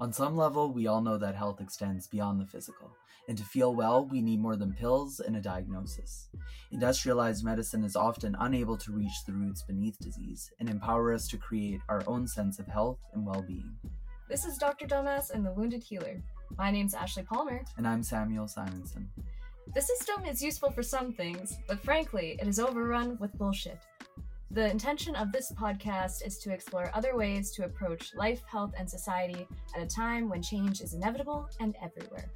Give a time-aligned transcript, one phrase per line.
[0.00, 2.90] On some level, we all know that health extends beyond the physical,
[3.28, 6.28] and to feel well, we need more than pills and a diagnosis.
[6.72, 11.36] Industrialized medicine is often unable to reach the roots beneath disease and empower us to
[11.36, 13.76] create our own sense of health and well being.
[14.28, 14.86] This is Dr.
[14.86, 16.22] Dumbass and the Wounded Healer.
[16.56, 17.62] My name's Ashley Palmer.
[17.76, 19.08] And I'm Samuel Simonson.
[19.74, 23.78] The system is useful for some things, but frankly, it is overrun with bullshit.
[24.52, 28.88] The intention of this podcast is to explore other ways to approach life, health, and
[28.88, 32.30] society at a time when change is inevitable and everywhere.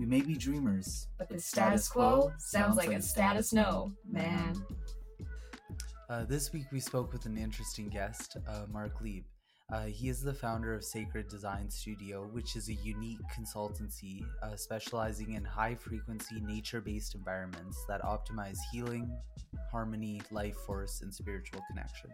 [0.00, 4.60] We may be dreamers, but the status quo sounds like a status no, man.
[6.10, 9.22] Uh, this week we spoke with an interesting guest, uh, Mark Leib.
[9.70, 14.56] Uh, he is the founder of Sacred Design Studio, which is a unique consultancy uh,
[14.56, 19.14] specializing in high frequency, nature based environments that optimize healing,
[19.70, 22.08] harmony, life force, and spiritual connection.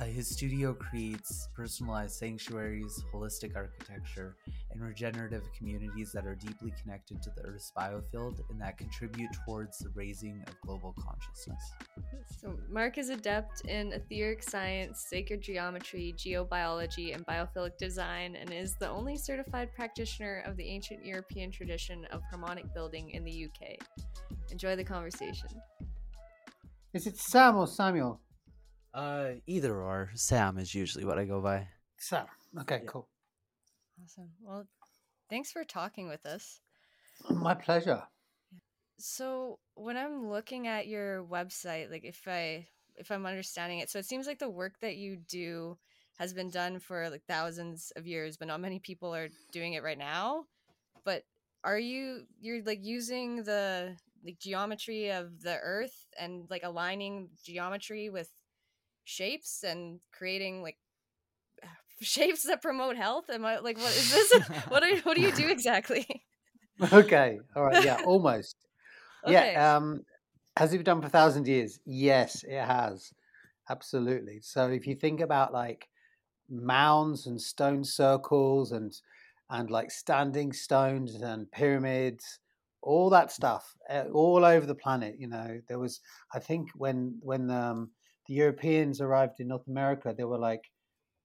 [0.00, 4.36] Uh, his studio creates personalized sanctuaries, holistic architecture,
[4.70, 9.76] and regenerative communities that are deeply connected to the Earth's biofield and that contribute towards
[9.78, 11.62] the raising of global consciousness.
[12.40, 18.74] So, Mark is adept in etheric science, sacred geometry, geobiology, and biophilic design, and is
[18.80, 23.76] the only certified practitioner of the ancient European tradition of harmonic building in the UK.
[24.50, 25.48] Enjoy the conversation.
[26.94, 28.20] Is it Sam or Samuel?
[28.94, 30.10] Uh, either or.
[30.14, 31.68] Sam is usually what I go by.
[31.96, 32.26] Sam.
[32.60, 32.88] Okay, yeah.
[32.90, 33.08] cool.
[34.02, 34.30] Awesome.
[34.42, 34.66] Well,
[35.30, 36.60] thanks for talking with us.
[37.30, 38.02] My pleasure.
[38.98, 43.98] So, when I'm looking at your website, like if I if I'm understanding it, so
[43.98, 45.78] it seems like the work that you do
[46.18, 49.82] has been done for like thousands of years, but not many people are doing it
[49.82, 50.44] right now.
[51.04, 51.24] But
[51.64, 58.10] are you you're like using the like geometry of the earth and like aligning geometry
[58.10, 58.28] with
[59.04, 60.76] shapes and creating like
[62.00, 63.30] shapes that promote health?
[63.30, 64.48] Am i like what is this?
[64.68, 66.06] What are what do you do exactly?
[66.92, 68.56] Okay all right yeah almost.
[69.24, 69.54] Okay.
[69.54, 70.00] yeah um
[70.56, 71.78] has it been done for a thousand years?
[71.86, 73.12] Yes it has
[73.70, 74.40] absolutely.
[74.42, 75.88] So if you think about like
[76.50, 78.92] mounds and stone circles and
[79.50, 82.38] and like standing stones and pyramids
[82.82, 86.00] all that stuff uh, all over the planet you know there was
[86.34, 87.90] i think when when um
[88.32, 90.70] the Europeans arrived in North America, there were like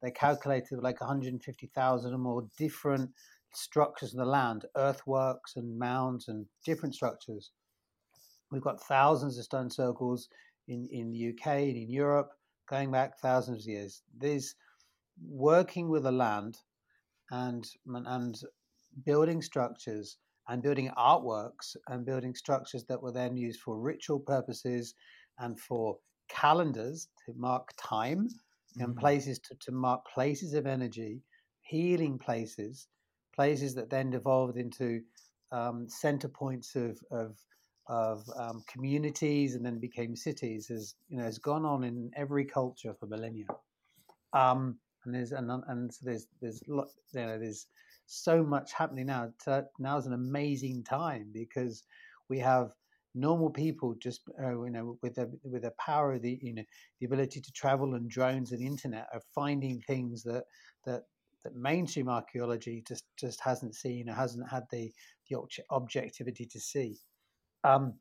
[0.01, 3.09] they calculated like 150,000 or more different
[3.53, 7.51] structures in the land, earthworks and mounds and different structures.
[8.51, 10.27] We've got thousands of stone circles
[10.67, 12.27] in, in the UK and in Europe
[12.69, 14.03] going back thousands of years.
[14.17, 14.55] There's
[15.25, 16.57] working with the land
[17.31, 18.37] and and
[19.05, 20.17] building structures
[20.49, 24.93] and building artworks and building structures that were then used for ritual purposes
[25.39, 25.97] and for
[26.29, 28.81] calendars to mark time mm-hmm.
[28.83, 31.21] and places to, to mark places of energy,
[31.61, 32.87] healing places,
[33.35, 35.01] places that then devolved into
[35.51, 37.37] um, center points of of,
[37.87, 42.45] of um, communities and then became cities has you know has gone on in every
[42.45, 43.45] culture for millennia.
[44.33, 46.85] Um, and there's and, and so there's there's you
[47.15, 47.67] know there's
[48.07, 49.31] so much happening now.
[49.79, 51.83] Now is an amazing time because
[52.29, 52.71] we have
[53.15, 56.63] normal people just uh, you know with the with the power of the you know
[56.99, 60.43] the ability to travel and drones and internet are finding things that
[60.85, 61.03] that
[61.43, 64.91] that mainstream archaeology just just hasn't seen or hasn't had the
[65.29, 65.37] the
[65.71, 66.97] objectivity to see.
[67.63, 67.93] Um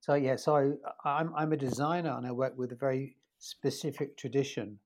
[0.00, 4.16] so yeah so I, i'm i'm a designer and i work with a very specific
[4.16, 4.78] tradition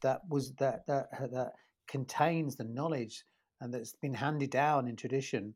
[0.00, 1.52] that was that that that
[1.88, 3.24] contains the knowledge
[3.60, 5.54] and that's been handed down in tradition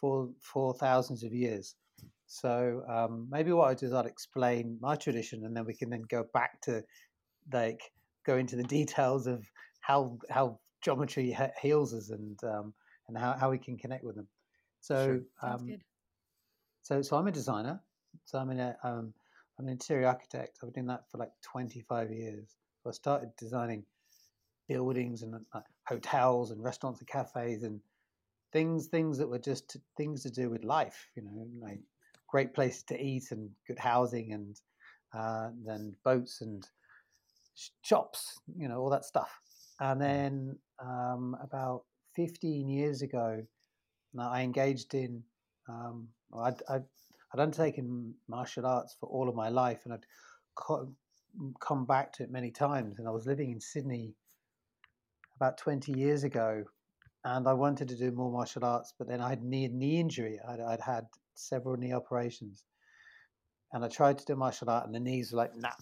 [0.00, 1.74] for for thousands of years
[2.26, 5.90] so um, maybe what I do is I'll explain my tradition, and then we can
[5.90, 6.82] then go back to
[7.52, 7.80] like
[8.24, 9.48] go into the details of
[9.80, 12.74] how how geometry heals us and um,
[13.08, 14.28] and how, how we can connect with them.
[14.80, 15.50] So sure.
[15.50, 15.76] um,
[16.82, 17.80] so so I'm a designer.
[18.24, 19.12] So I'm in a um,
[19.58, 20.58] I'm an interior architect.
[20.62, 22.56] I've been doing that for like 25 years.
[22.82, 23.84] So I started designing
[24.68, 27.80] buildings and uh, hotels and restaurants and cafes and
[28.56, 31.10] things things that were just things to do with life.
[31.14, 31.80] You know, like
[32.26, 34.58] great places to eat and good housing and
[35.14, 36.66] uh, then boats and
[37.82, 39.30] shops, you know, all that stuff.
[39.78, 41.82] And then um, about
[42.14, 43.42] 15 years ago,
[44.18, 45.22] I engaged in,
[45.68, 46.84] um, I'd, I'd,
[47.34, 50.06] I'd, undertaken martial arts for all of my life and I'd
[50.54, 50.90] co-
[51.60, 52.98] come back to it many times.
[52.98, 54.14] And I was living in Sydney
[55.36, 56.64] about 20 years ago
[57.26, 60.38] and I wanted to do more martial arts, but then I had knee knee injury.
[60.48, 62.64] I'd, I'd had several knee operations,
[63.72, 65.72] and I tried to do martial art, and the knees were like, "Nah,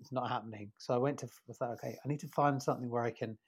[0.00, 2.90] it's not happening." So I went to I thought, okay, I need to find something
[2.90, 3.38] where I can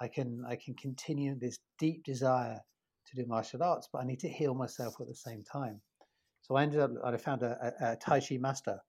[0.00, 2.58] I can I can continue this deep desire
[3.06, 5.80] to do martial arts, but I need to heal myself at the same time.
[6.42, 8.80] So I ended up I found a, a, a Tai Chi master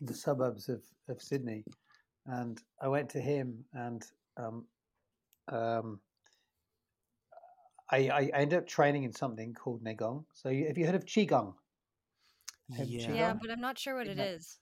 [0.00, 1.62] in the suburbs of, of Sydney,
[2.26, 4.02] and I went to him and
[4.36, 4.66] um,
[5.52, 6.00] um,
[7.90, 10.24] I, I ended up training in something called Neigong.
[10.32, 11.54] So you, have you heard of Qigong?
[12.78, 13.12] Yeah.
[13.12, 14.58] yeah, but I'm not sure what it is.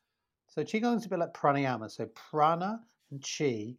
[0.48, 1.90] So Qigong is a bit like pranayama.
[1.90, 2.80] So prana
[3.10, 3.76] and Qi.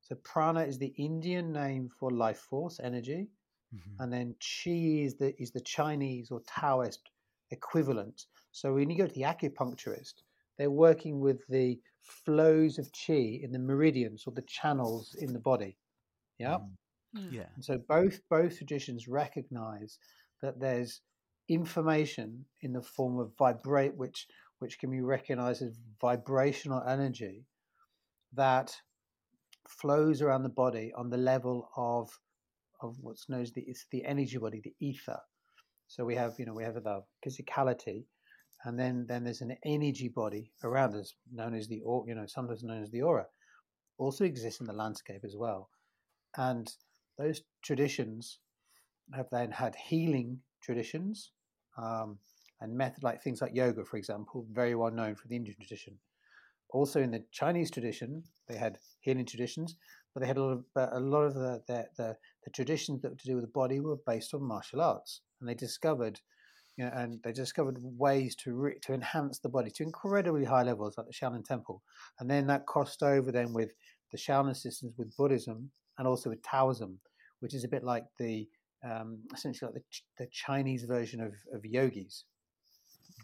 [0.00, 3.28] So prana is the Indian name for life force, energy,
[3.74, 4.02] mm-hmm.
[4.02, 7.10] and then Qi is the is the Chinese or Taoist
[7.50, 8.26] equivalent.
[8.52, 10.14] So when you go to the acupuncturist,
[10.58, 15.38] they're working with the flows of Qi in the meridians or the channels in the
[15.38, 15.76] body.
[16.38, 16.56] Yeah.
[16.56, 16.70] Mm.
[17.16, 17.32] Mm.
[17.32, 17.46] Yeah.
[17.54, 19.98] And so both both traditions recognize
[20.40, 21.00] that there's
[21.48, 24.26] information in the form of vibrate, which
[24.58, 27.44] which can be recognized as vibrational energy
[28.34, 28.74] that
[29.68, 32.10] flows around the body on the level of
[32.80, 35.20] of what's known as the it's the energy body, the ether.
[35.88, 38.04] So we have you know we have the physicality,
[38.64, 42.26] and then then there's an energy body around us known as the or you know
[42.26, 43.26] sometimes known as the aura,
[43.98, 45.68] also exists in the landscape as well,
[46.36, 46.72] and
[47.18, 48.38] those traditions
[49.14, 51.32] have then had healing traditions
[51.76, 52.18] um,
[52.60, 55.98] and method like things like yoga, for example, very well known for the Indian tradition.
[56.70, 59.76] Also, in the Chinese tradition, they had healing traditions,
[60.14, 63.10] but they had a lot of, a lot of the, the, the, the traditions that
[63.10, 66.20] were to do with the body were based on martial arts, and they discovered,
[66.76, 70.62] you know, and they discovered ways to re, to enhance the body to incredibly high
[70.62, 71.82] levels, like the Shaolin Temple,
[72.20, 73.72] and then that crossed over then with
[74.12, 76.98] the Shaolin systems with Buddhism and also with Taoism,
[77.40, 78.48] which is a bit like the
[78.84, 82.24] um, essentially like the, the Chinese version of, of yogis,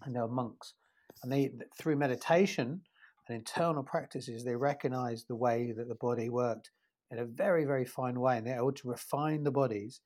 [0.05, 0.75] and they were monks,
[1.23, 1.51] and they
[1.81, 2.81] through meditation
[3.27, 6.71] and internal practices they recognized the way that the body worked
[7.11, 10.01] in a very very fine way, and they were able to refine the bodies,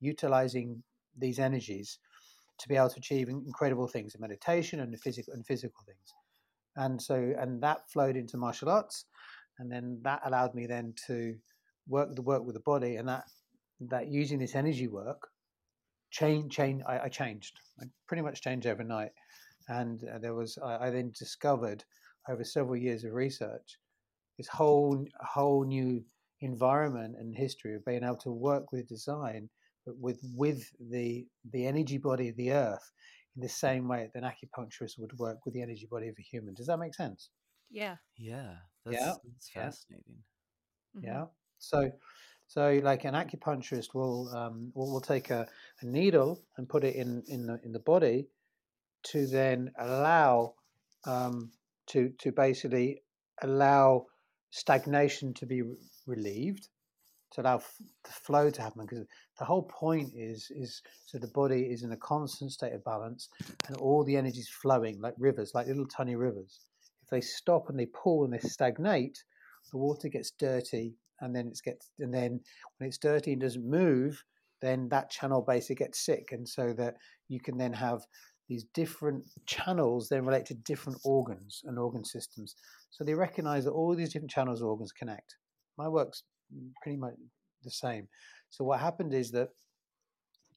[0.00, 0.82] utilizing
[1.18, 1.98] these energies
[2.58, 6.14] to be able to achieve incredible things in meditation and physical and physical things,
[6.76, 9.06] and so and that flowed into martial arts,
[9.58, 11.34] and then that allowed me then to
[11.88, 13.24] work the work with the body, and that
[13.80, 15.28] that using this energy work,
[16.10, 16.82] change, change.
[16.86, 17.58] I, I changed.
[17.80, 19.12] I pretty much changed overnight,
[19.68, 20.58] and uh, there was.
[20.62, 21.84] I, I, then discovered
[22.28, 23.78] over several years of research
[24.38, 26.04] this whole whole new
[26.40, 29.48] environment and history of being able to work with design,
[29.86, 32.92] but with with the the energy body of the earth
[33.36, 36.22] in the same way that an acupuncturist would work with the energy body of a
[36.22, 36.54] human.
[36.54, 37.30] Does that make sense?
[37.70, 37.96] Yeah.
[38.16, 38.56] Yeah.
[38.84, 39.14] That's, yeah.
[39.24, 40.18] that's fascinating.
[40.94, 41.00] Yeah.
[41.00, 41.06] Mm-hmm.
[41.06, 41.24] yeah.
[41.62, 41.90] So,
[42.48, 45.46] so like an acupuncturist will um, will, will take a,
[45.80, 48.26] a, needle and put it in in the in the body
[49.04, 50.54] to then allow
[51.06, 51.52] um,
[51.88, 53.02] to to basically
[53.42, 54.06] allow
[54.50, 55.76] stagnation to be re-
[56.06, 56.68] relieved
[57.32, 59.06] to allow f- the flow to happen because
[59.38, 63.28] the whole point is is so the body is in a constant state of balance
[63.66, 66.60] and all the energy is flowing like rivers like little tiny rivers.
[67.02, 69.22] If they stop and they pull and they stagnate
[69.70, 72.40] the water gets dirty and then it gets and then
[72.76, 74.22] when it's dirty and doesn't move
[74.62, 76.28] then that channel basically gets sick.
[76.30, 76.94] And so that
[77.28, 78.00] you can then have
[78.48, 82.54] these different channels then relate to different organs and organ systems.
[82.90, 85.36] So they recognize that all these different channels organs connect.
[85.76, 86.22] My work's
[86.82, 87.14] pretty much
[87.64, 88.08] the same.
[88.50, 89.48] So what happened is that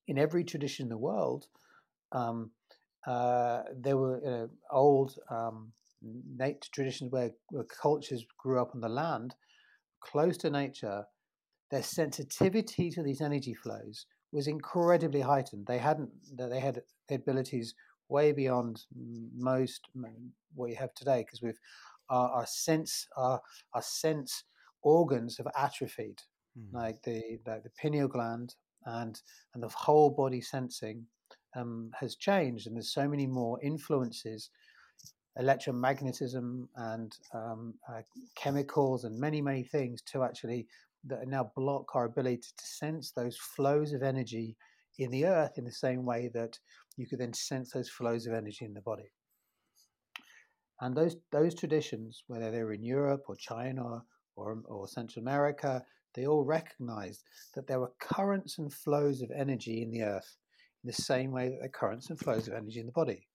[0.07, 1.47] in every tradition in the world
[2.11, 2.51] um,
[3.07, 5.71] uh, there were you know, old um,
[6.37, 9.33] native traditions where, where cultures grew up on the land
[10.01, 11.05] close to nature,
[11.71, 15.65] their sensitivity to these energy flows was incredibly heightened.
[15.67, 17.73] They hadn't, they had abilities
[18.09, 18.83] way beyond
[19.35, 19.87] most
[20.53, 21.59] what you have today because we've
[22.09, 23.41] our, our, sense, our,
[23.73, 24.43] our sense
[24.83, 26.21] organs have atrophied,
[26.57, 26.71] mm.
[26.71, 29.19] like the like the pineal gland and
[29.53, 31.05] and the whole body sensing
[31.55, 34.49] um, has changed, and there's so many more influences
[35.39, 38.01] electromagnetism and um, uh,
[38.35, 40.67] chemicals and many many things to actually
[41.07, 44.55] that now block our ability to sense those flows of energy
[44.97, 46.57] in the earth in the same way that
[46.97, 49.11] you could then sense those flows of energy in the body.
[50.81, 54.03] And those those traditions whether they're in Europe or China
[54.35, 55.83] or, or Central America
[56.15, 57.23] they all recognized
[57.55, 60.37] that there were currents and flows of energy in the earth
[60.83, 63.27] in the same way that there are currents and flows of energy in the body.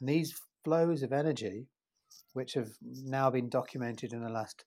[0.00, 1.66] And these flows of energy,
[2.32, 4.64] which have now been documented in the last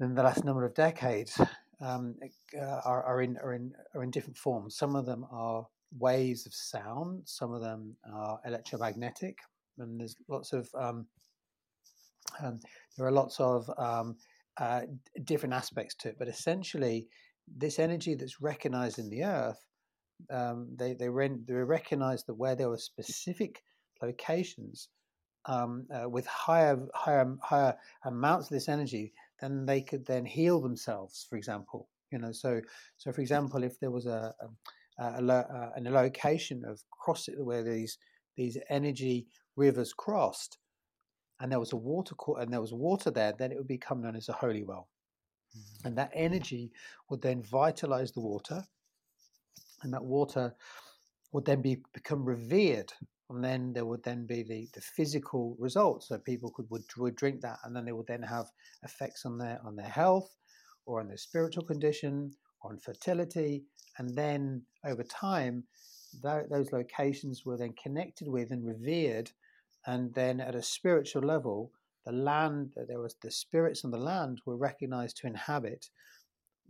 [0.00, 1.38] in the last number of decades,
[1.82, 2.14] um,
[2.58, 4.76] uh, are, are, in are in are in different forms.
[4.76, 5.66] Some of them are
[5.98, 7.22] waves of sound.
[7.26, 9.36] Some of them are electromagnetic,
[9.78, 11.06] and there's lots of um,
[12.42, 12.60] um,
[12.96, 14.16] there are lots of um,
[14.58, 14.82] uh,
[15.24, 16.16] different aspects to it.
[16.18, 17.08] But essentially,
[17.46, 19.64] this energy that's recognized in the earth,
[20.30, 23.62] um, they they, re- they recognized that where there were specific
[24.02, 24.88] locations
[25.46, 30.60] um, uh, with higher higher higher amounts of this energy, then they could then heal
[30.60, 31.26] themselves.
[31.28, 32.60] For example, you know, so
[32.96, 34.34] so for example, if there was a,
[34.98, 37.98] a, a, a uh, an location of cross where these
[38.36, 39.26] these energy
[39.56, 40.58] rivers crossed,
[41.40, 44.16] and there was a water and there was water there, then it would become known
[44.16, 44.88] as a holy well.
[45.56, 45.88] Mm-hmm.
[45.88, 46.70] And that energy
[47.08, 48.64] would then vitalize the water,
[49.82, 50.54] and that water
[51.32, 52.92] would then be become revered.
[53.30, 56.08] And then there would then be the, the physical results.
[56.08, 58.46] So people could would, would drink that, and then they would then have
[58.82, 60.34] effects on their on their health,
[60.84, 62.32] or on their spiritual condition,
[62.62, 63.62] on fertility.
[63.98, 65.64] And then over time,
[66.22, 69.30] those locations were then connected with and revered
[69.86, 71.72] and then at a spiritual level
[72.04, 75.90] the land that there was the spirits on the land were recognized to inhabit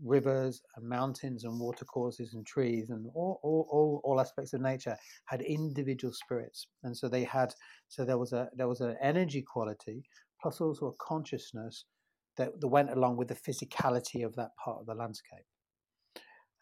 [0.04, 4.96] rivers and mountains and watercourses and trees and all, all, all, all aspects of nature
[5.26, 6.68] had individual spirits.
[6.82, 7.54] And so they had
[7.88, 10.02] so there was a there was an energy quality
[10.40, 11.84] plus also a consciousness
[12.36, 15.44] that, that went along with the physicality of that part of the landscape.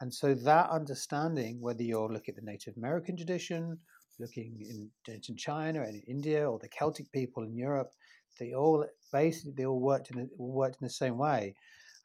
[0.00, 3.78] And so that understanding whether you're looking at the native american tradition
[4.18, 7.90] looking in, in China and in India or the Celtic people in Europe,
[8.38, 11.54] they all basically they all worked in the, worked in the same way,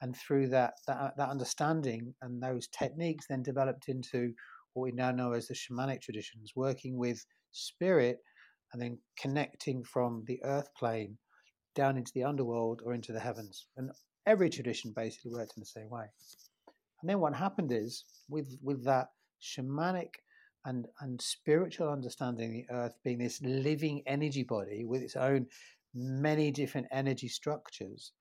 [0.04, 4.34] and through that, that uh, that understanding and those techniques then developed into
[4.74, 8.18] what we now know as the shamanic traditions, working with spirit
[8.74, 11.18] and then connecting from the earth plane
[11.74, 13.68] down into the underworld or into the heavens.
[13.78, 13.92] And
[14.26, 16.06] every tradition basically worked in the same way.
[17.02, 19.08] And then what happened is with with that
[19.42, 20.16] shamanic
[20.66, 25.48] and and spiritual understanding the earth being this living energy body with its own
[25.94, 28.12] many different energy structures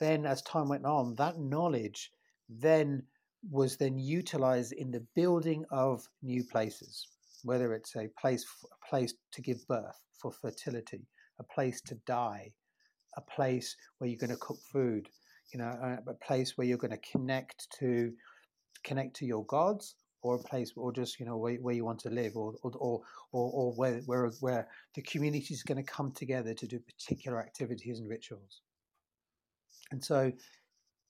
[0.00, 2.10] then as time went on that knowledge
[2.48, 3.02] then
[3.50, 7.06] was then utilized in the building of new places
[7.44, 11.06] whether it's a place a place to give birth for fertility
[11.38, 12.50] a place to die
[13.16, 15.08] a place where you're going to cook food
[15.52, 18.12] you know uh, a place where you're going to connect to
[18.84, 22.00] connect to your gods or a place or just you know where, where you want
[22.00, 23.00] to live or or
[23.32, 27.40] or, or where, where where the community is going to come together to do particular
[27.40, 28.62] activities and rituals
[29.90, 30.32] and so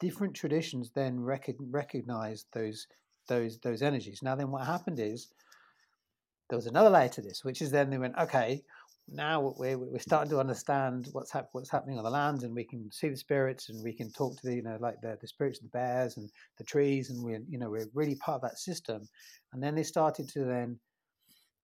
[0.01, 2.87] different traditions then rec- recognize those
[3.29, 5.29] those those energies now then what happened is
[6.49, 8.63] there was another layer to this which is then they went okay
[9.11, 12.65] now we're, we're starting to understand what's hap- what's happening on the land, and we
[12.65, 15.27] can see the spirits, and we can talk to the you know like the, the
[15.27, 18.43] spirits of the bears and the trees, and we're you know we're really part of
[18.43, 19.09] that system.
[19.53, 20.79] And then they started to then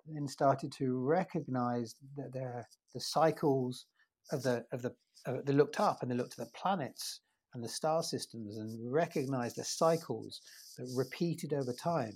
[0.07, 3.87] then started to recognize that the the cycles
[4.33, 4.95] of the of the
[5.27, 7.21] uh, they looked up and they looked at the planets
[7.55, 10.41] and the star systems and recognized the cycles
[10.77, 12.13] that repeated over time.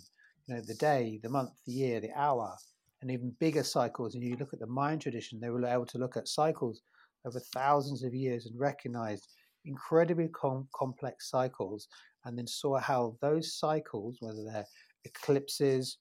[0.46, 2.56] You know, the day, the month, the year, the hour,
[3.00, 4.14] and even bigger cycles.
[4.14, 6.80] And you look at the Mayan tradition, they were able to look at cycles
[7.26, 9.28] over thousands of years and recognized
[9.64, 11.88] incredibly com- complex cycles,
[12.24, 14.66] and then saw how those cycles, whether they're
[15.04, 15.98] eclipses,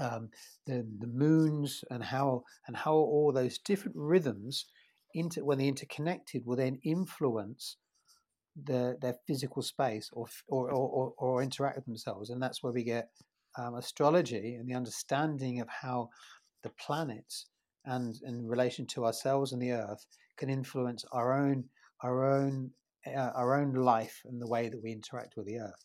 [0.00, 0.30] um,
[0.66, 4.66] the the moons, and how and how all those different rhythms,
[5.14, 7.76] inter, when they're interconnected, will then influence
[8.64, 12.84] the, their physical space or, or, or, or interact with themselves, and that's where we
[12.84, 13.08] get
[13.58, 16.08] um, astrology and the understanding of how
[16.62, 17.46] the planets
[17.84, 21.64] and in relation to ourselves and the earth can influence our own
[22.02, 22.70] our own
[23.06, 25.84] uh, our own life and the way that we interact with the earth.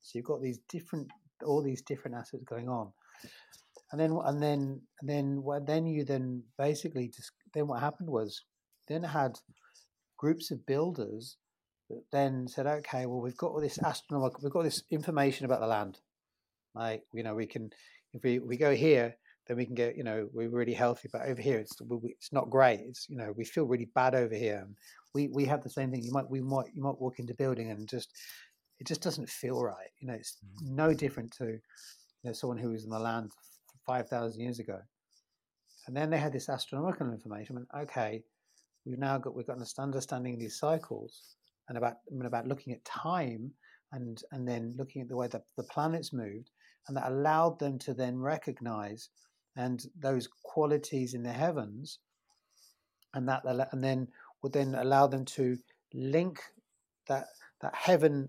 [0.00, 1.08] So you've got these different
[1.44, 2.92] all these different aspects going on.
[3.92, 8.10] And then and then and then what then you then basically just then what happened
[8.10, 8.44] was
[8.88, 9.38] then had
[10.16, 11.36] groups of builders
[11.88, 15.60] that then said okay well we've got all this astronomical we've got this information about
[15.60, 15.98] the land
[16.78, 17.70] like you know, we can
[18.14, 19.16] if we we go here,
[19.46, 22.50] then we can get you know we're really healthy, but over here it's it's not
[22.50, 22.80] great.
[22.80, 24.62] It's you know we feel really bad over here.
[24.64, 24.76] And
[25.14, 26.04] we we have the same thing.
[26.04, 28.12] You might we might you might walk into building and just
[28.78, 29.90] it just doesn't feel right.
[29.98, 30.76] You know, it's mm-hmm.
[30.76, 31.60] no different to you
[32.24, 33.32] know someone who was in the land
[33.86, 34.78] five thousand years ago.
[35.86, 37.56] And then they had this astronomical information.
[37.56, 38.22] And okay,
[38.88, 41.36] we've now got we've got an understanding these cycles
[41.68, 43.52] and about and about looking at time
[43.92, 46.50] and and then looking at the way that the planets moved
[46.86, 49.10] and that allowed them to then recognize
[49.56, 51.98] and those qualities in the heavens
[53.14, 53.42] and that
[53.72, 54.08] and then
[54.42, 55.56] would then allow them to
[55.94, 56.40] link
[57.08, 57.26] that
[57.60, 58.28] that heaven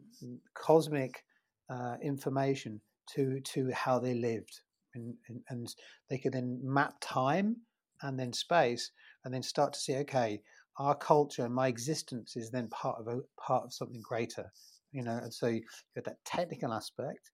[0.53, 1.23] cosmic
[1.69, 2.81] uh, information
[3.13, 4.61] to to how they lived.
[4.95, 5.75] And, and, and
[6.09, 7.57] they could then map time
[8.01, 8.91] and then space
[9.29, 10.41] and then start to see okay
[10.79, 14.51] our culture and my existence is then part of a part of something greater
[14.91, 15.61] you know and so you
[15.95, 17.29] had that technical aspect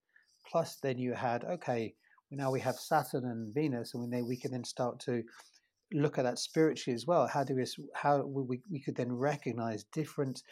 [0.46, 1.94] plus then you had okay
[2.30, 5.22] now we have saturn and venus and we, we can then start to
[5.94, 7.26] look at that spiritually as well.
[7.26, 10.42] How do we how we, we could then recognize different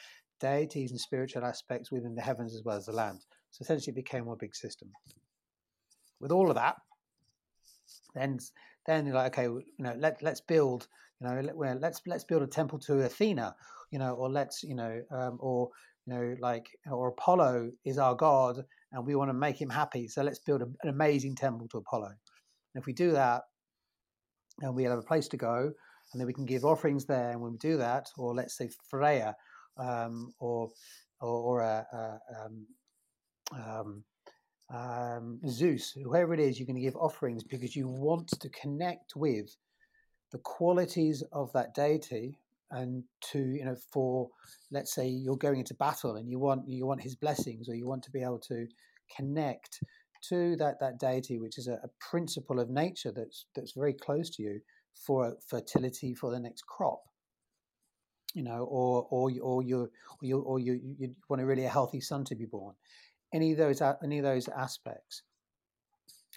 [0.41, 3.19] deities and spiritual aspects within the heavens as well as the land.
[3.51, 4.89] So essentially it became one big system.
[6.21, 6.77] With all of that
[8.15, 8.39] then
[8.87, 10.87] then you're like okay you know let, let's build
[11.21, 13.55] you know let, let's let's build a temple to athena
[13.91, 15.69] you know or let's you know um, or
[16.07, 20.09] you know like or apollo is our god and we want to make him happy
[20.09, 22.07] so let's build a, an amazing temple to apollo.
[22.07, 23.43] And if we do that
[24.61, 25.71] and we have a place to go
[26.13, 28.69] and then we can give offerings there and when we do that or let's say
[28.89, 29.35] freya
[29.79, 30.71] um, or
[31.21, 32.67] or, or a, a um,
[33.55, 34.05] um,
[34.75, 39.15] um, Zeus, whoever it is, you're going to give offerings because you want to connect
[39.17, 39.55] with
[40.35, 42.37] the qualities of that deity
[42.73, 44.29] and to you know for
[44.73, 47.87] let's say you're going into battle and you want you want his blessings or you
[47.87, 48.67] want to be able to
[49.17, 49.81] connect
[50.29, 54.29] to that that deity which is a, a principle of nature that's that's very close
[54.29, 54.61] to you
[54.95, 57.05] for fertility for the next crop
[58.35, 59.89] you know or or or you
[60.21, 62.75] or you or you, you want a really a healthy son to be born
[63.35, 65.23] any of those any of those aspects.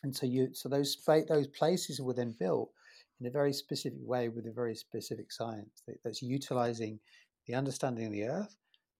[0.03, 0.97] And so you so those
[1.29, 2.71] those places were then built
[3.19, 6.99] in a very specific way with a very specific science that's utilizing
[7.47, 8.55] the understanding of the Earth,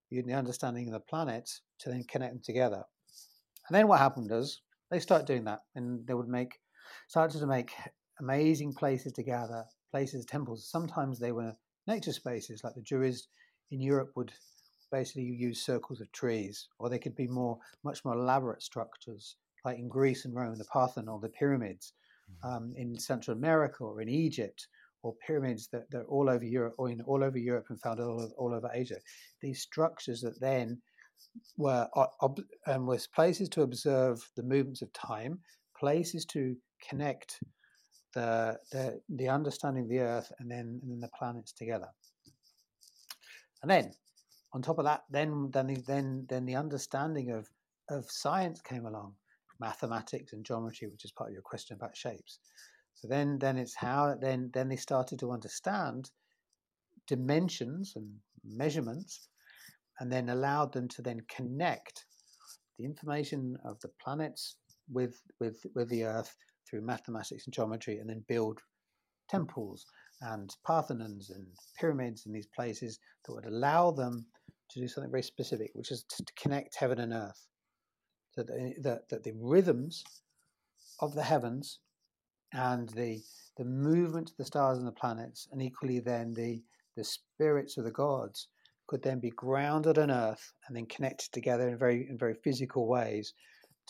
[0.09, 2.83] the understanding of the planets to then connect them together.
[3.67, 6.59] And then what happened is they start doing that, and they would make
[7.09, 7.71] started to make
[8.19, 10.69] amazing places to gather, places, temples.
[10.69, 11.53] Sometimes they were
[11.85, 13.27] nature spaces, like the Druids
[13.71, 14.31] in Europe would
[14.91, 19.77] basically use circles of trees, or they could be more, much more elaborate structures, like
[19.77, 21.93] in Greece and Rome, the Parthenon, the pyramids.
[22.43, 24.67] Um, in Central America or in Egypt,
[25.03, 27.99] or pyramids that, that are all over Europe, or in all over Europe and found
[27.99, 28.97] all over, all over Asia.
[29.41, 30.81] These structures that then
[31.57, 35.39] were ob- um, was places to observe the movements of time,
[35.79, 36.55] places to
[36.87, 37.39] connect
[38.13, 41.87] the the, the understanding of the Earth and then and then the planets together.
[43.61, 43.91] And then
[44.53, 47.47] on top of that, then then the, then then the understanding of
[47.89, 49.13] of science came along,
[49.59, 52.39] mathematics and geometry, which is part of your question about shapes.
[52.95, 56.09] So then then it's how then then they started to understand
[57.07, 58.11] dimensions and
[58.43, 59.29] measurements,
[59.99, 62.05] and then allowed them to then connect
[62.77, 64.57] the information of the planets
[64.91, 66.35] with with with the Earth
[66.69, 68.59] through mathematics and geometry, and then build
[69.29, 69.85] temples
[70.21, 71.45] and Parthenons and
[71.79, 74.25] pyramids in these places that would allow them
[74.71, 77.47] to do something very specific, which is to connect heaven and earth.
[78.37, 78.47] That,
[78.83, 80.03] that, that the rhythms
[81.01, 81.79] of the heavens
[82.53, 83.21] and the
[83.57, 86.61] the movement of the stars and the planets, and equally then the
[86.95, 88.47] the spirits of the gods
[88.87, 92.87] could then be grounded on earth and then connected together in very in very physical
[92.87, 93.33] ways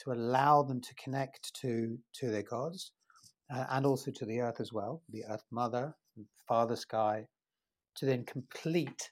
[0.03, 2.91] to allow them to connect to to their gods
[3.53, 5.93] uh, and also to the earth as well, the earth mother,
[6.47, 7.25] father sky,
[7.95, 9.09] to then complete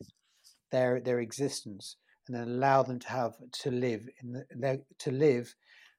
[0.72, 5.12] their their existence and then allow them to have to live in the, their, to
[5.12, 5.56] live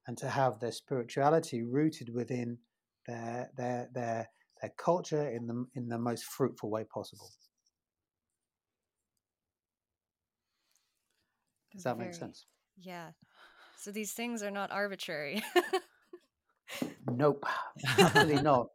[0.07, 2.59] and to have their spirituality rooted within
[3.07, 4.29] their their their
[4.61, 7.31] their culture in the in the most fruitful way possible.
[11.73, 12.47] Does that Very, make sense?
[12.79, 13.11] Yeah.
[13.79, 15.45] So these things are not arbitrary.
[17.11, 17.45] nope,
[17.99, 18.69] absolutely not.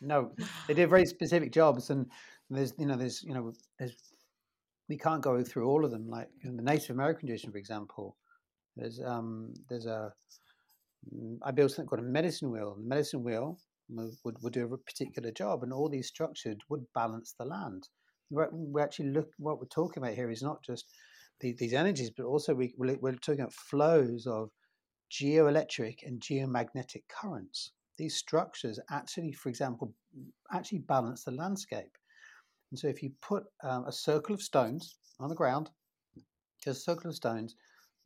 [0.00, 0.32] No,
[0.66, 2.06] they do very specific jobs, and
[2.50, 3.94] there's you know there's you know there's
[4.92, 6.06] we can't go through all of them.
[6.06, 8.14] Like in the Native American tradition, for example,
[8.76, 10.12] there's um, there's a
[11.10, 12.74] mm, built something called a medicine wheel.
[12.76, 17.34] The medicine wheel would, would do a particular job, and all these structures would balance
[17.38, 17.88] the land.
[18.30, 20.84] We actually look what we're talking about here is not just
[21.40, 24.50] the, these energies, but also we, we're talking about flows of
[25.10, 27.72] geoelectric and geomagnetic currents.
[27.96, 29.94] These structures actually, for example,
[30.52, 31.96] actually balance the landscape.
[32.72, 35.68] And so if you put um, a circle of stones on the ground,
[36.64, 37.54] just a circle of stones,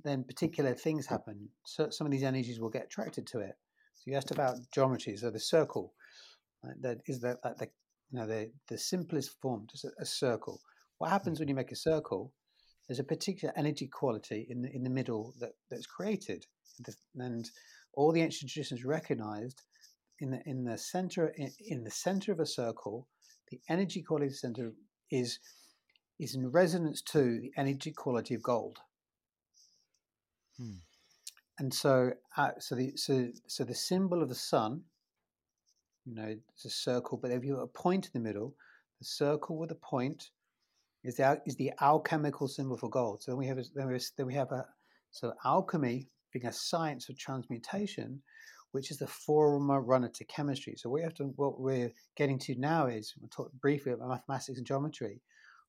[0.03, 1.49] then particular things happen.
[1.65, 3.55] So some of these energies will get attracted to it.
[3.95, 5.17] So you asked about geometry.
[5.17, 5.95] So the circle,
[6.65, 7.69] right, that is the, uh, the
[8.11, 10.61] you know the the simplest form, just a, a circle.
[10.99, 11.13] What hmm.
[11.13, 12.33] happens when you make a circle?
[12.89, 16.45] There's a particular energy quality in the in the middle that, that's created,
[17.17, 17.49] and
[17.95, 19.63] all the ancient traditions recognized
[20.19, 23.07] in the in the center in, in the center of a circle
[23.51, 24.73] the energy quality center
[25.11, 25.39] is
[26.19, 28.79] is in resonance to the energy quality of gold.
[30.57, 30.79] Hmm.
[31.59, 34.83] And so, uh, so the so so the symbol of the sun,
[36.05, 38.55] you know, it's a circle, but if you have a point in the middle,
[38.99, 40.31] the circle with a point
[41.05, 43.23] is the is the alchemical symbol for gold.
[43.23, 44.67] So then we have a, then we, then we have a
[45.11, 48.23] so alchemy being a science of transmutation,
[48.77, 50.75] which is the forerunner to chemistry.
[50.77, 54.59] So we have to what we're getting to now is we'll talk briefly about mathematics
[54.59, 55.23] and geometry.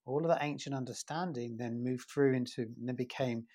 [0.05, 3.45] All of that ancient understanding then moved through into and then became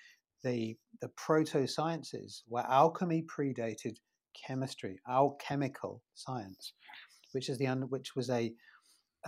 [0.42, 3.98] the the proto sciences where alchemy predated
[4.46, 6.72] chemistry, alchemical science,
[7.32, 8.54] which is the which was a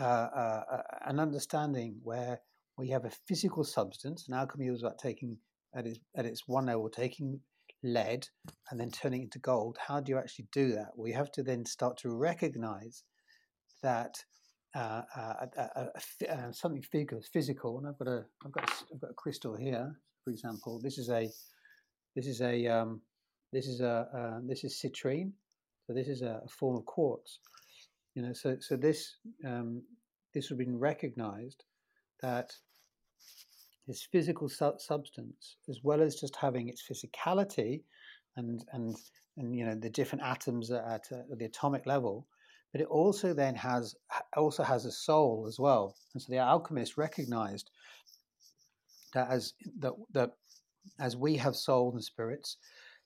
[0.00, 2.40] uh, uh, an understanding where
[2.78, 5.36] we have a physical substance, and alchemy was about taking
[5.76, 7.40] at its at its one level, taking
[7.84, 8.26] lead
[8.70, 9.76] and then turning it into gold.
[9.86, 10.92] How do you actually do that?
[10.96, 13.04] Well, you have to then start to recognize
[13.82, 14.16] that
[14.74, 15.46] uh, uh,
[16.28, 16.82] uh, something
[17.32, 19.94] physical, and I've got a I've got a, I've got a crystal here,
[20.24, 20.80] for example.
[20.82, 21.30] This is a
[22.16, 23.00] this is a um,
[23.52, 25.30] this is a uh, this is citrine,
[25.86, 27.38] so this is a, a, form of quartz.
[28.16, 29.14] You know, so so this
[29.46, 29.82] um,
[30.34, 31.62] this has been recognized
[32.20, 32.52] that
[33.86, 37.82] this physical su- substance, as well as just having its physicality
[38.36, 38.96] and and
[39.36, 42.26] and you know the different atoms at, at the atomic level,
[42.72, 43.94] but it also then has
[44.36, 45.96] also has a soul as well.
[46.12, 47.70] And so the alchemists recognized
[49.12, 50.30] that as that that
[50.98, 52.56] as we have souls and spirits,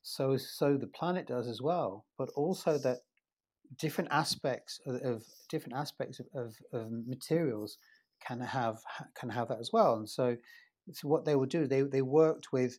[0.03, 2.07] so so the planet does as well.
[2.17, 2.99] But also that
[3.77, 7.79] different aspects of, of different aspects of, of, of, materials
[8.27, 8.79] can have
[9.19, 9.97] can have that as well.
[9.97, 10.37] And so,
[10.93, 12.79] so what they would do, they they worked with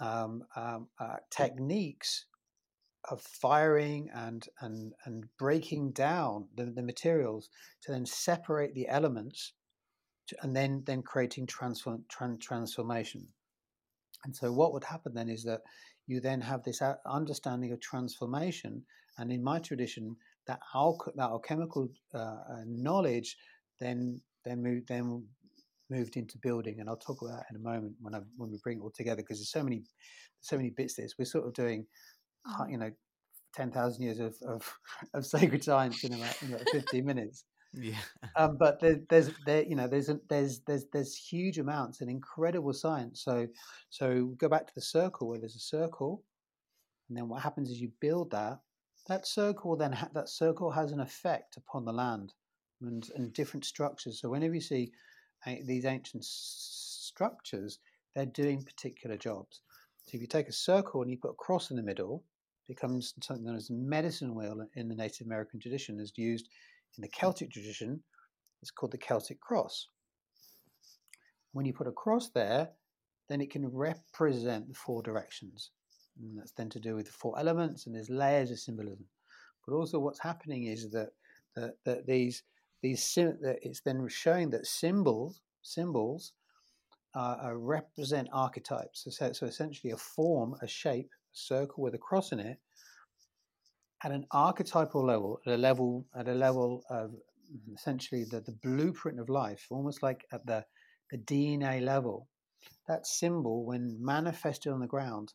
[0.00, 2.26] um, um, uh, techniques
[3.10, 7.48] of firing and and and breaking down the, the materials
[7.82, 9.52] to then separate the elements
[10.28, 13.26] to, and then then creating transform, trans, transformation.
[14.24, 15.62] And so what would happen then is that
[16.06, 18.84] you then have this understanding of transformation.
[19.16, 23.36] And in my tradition, that, alch- that alchemical uh, uh, knowledge
[23.78, 25.24] then then moved then
[25.90, 28.58] moved into building, and I'll talk about that in a moment when I when we
[28.62, 29.82] bring it all together because there's so many
[30.40, 30.94] so many bits.
[30.94, 31.86] This we're sort of doing,
[32.46, 32.70] mm.
[32.70, 32.90] you know,
[33.54, 34.78] ten thousand years of, of,
[35.14, 37.44] of sacred science in about, in about fifteen minutes.
[37.72, 37.98] Yeah.
[38.36, 42.10] Um, but there, there's there you know there's a, there's there's there's huge amounts and
[42.10, 43.22] incredible science.
[43.24, 43.46] So
[43.90, 46.24] so go back to the circle where there's a circle,
[47.08, 48.58] and then what happens is you build that.
[49.08, 52.32] That circle then ha- that circle has an effect upon the land
[52.82, 54.20] and and different structures.
[54.20, 54.92] So whenever you see
[55.46, 57.78] these ancient structures,
[58.14, 59.60] they're doing particular jobs.
[60.06, 62.24] So if you take a circle and you put a cross in the middle,
[62.68, 66.48] it becomes something known as medicine wheel in the Native American tradition, is used
[66.96, 68.02] in the Celtic tradition,
[68.62, 69.86] it's called the Celtic cross.
[71.52, 72.70] When you put a cross there,
[73.28, 75.70] then it can represent the four directions.
[76.20, 79.06] And that's then to do with the four elements, and there's layers of symbolism.
[79.66, 81.10] But also, what's happening is that
[81.56, 82.42] that, that these
[82.82, 86.32] these it's then showing that symbols symbols
[87.14, 89.06] uh, represent archetypes.
[89.08, 92.58] So, so essentially, a form, a shape, a circle with a cross in it,
[94.04, 97.12] at an archetypal level, at a level at a level of
[97.74, 100.64] essentially the, the blueprint of life, almost like at the,
[101.10, 102.28] the DNA level,
[102.88, 105.32] that symbol, when manifested on the ground,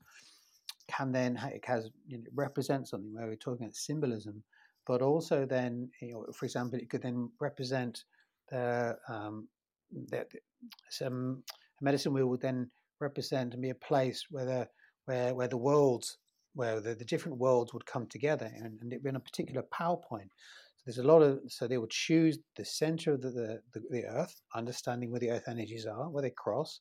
[0.87, 4.43] can then it has you know, represent something where we're talking about symbolism,
[4.87, 8.03] but also then, you know, for example, it could then represent
[8.49, 9.47] the, um,
[10.09, 10.25] the
[10.89, 11.43] some
[11.81, 12.69] medicine wheel would then
[12.99, 14.67] represent and be a place where the
[15.05, 16.17] where where the worlds
[16.53, 20.29] where the, the different worlds would come together and, and be in a particular PowerPoint.
[20.77, 23.81] So there's a lot of, so they would choose the center of the, the, the,
[23.91, 26.79] the earth, understanding where the earth energies are, where they cross,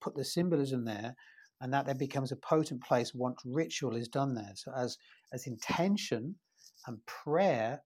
[0.00, 1.14] put the symbolism there,
[1.60, 4.52] and that then becomes a potent place once ritual is done there.
[4.54, 4.96] So as,
[5.32, 6.36] as intention
[6.86, 7.82] and prayer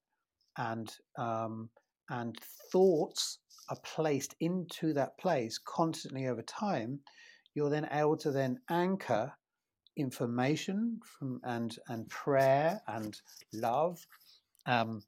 [0.57, 1.71] and, um,
[2.09, 2.37] and
[2.73, 3.39] thoughts
[3.69, 7.01] are placed into that place constantly over time,
[7.55, 9.33] you're then able to then anchor
[9.97, 13.21] information from and and prayer and
[13.53, 13.99] love
[14.67, 15.03] um,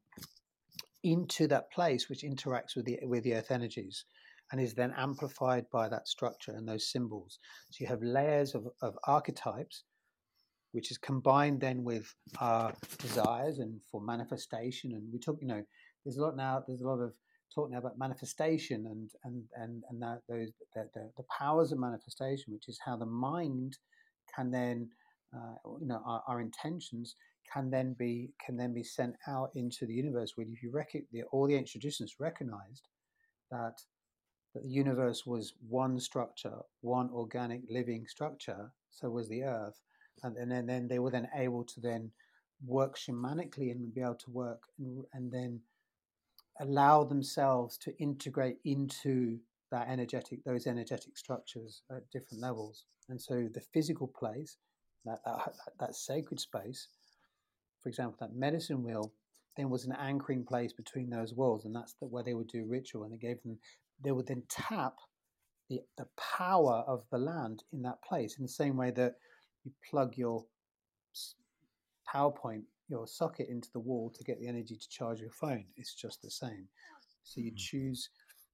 [1.03, 4.05] into that place which interacts with the with the earth energies
[4.51, 7.39] and is then amplified by that structure and those symbols.
[7.71, 9.83] So you have layers of, of archetypes
[10.73, 14.91] which is combined then with our desires and for manifestation.
[14.91, 15.63] And we talk you know
[16.03, 17.13] there's a lot now there's a lot of
[17.53, 21.79] talk now about manifestation and and and and that those the, the, the powers of
[21.79, 23.77] manifestation which is how the mind
[24.35, 24.89] can then
[25.35, 27.15] uh, you know our, our, intentions
[27.51, 30.71] can then be can then be sent out into the universe where if you
[31.31, 32.87] all the ancient traditions recognized
[33.51, 33.75] that
[34.53, 39.79] that the universe was one structure one organic living structure so was the earth
[40.21, 42.11] and, and then, then they were then able to then
[42.65, 45.59] work shamanically and be able to work and, and then
[46.59, 49.39] allow themselves to integrate into
[49.71, 52.85] that energetic those energetic structures at different levels.
[53.09, 54.57] And so the physical place,
[55.05, 56.87] that that, that sacred space,
[57.81, 59.11] for example, that medicine wheel,
[59.57, 62.65] then was an anchoring place between those worlds, and that's the, where they would do
[62.65, 63.57] ritual, and they gave them.
[64.03, 64.95] They would then tap
[65.69, 69.15] the the power of the land in that place in the same way that
[69.63, 70.45] you plug your
[72.13, 75.65] PowerPoint your socket into the wall to get the energy to charge your phone.
[75.77, 76.67] It's just the same.
[77.23, 77.57] So you mm-hmm.
[77.57, 78.09] choose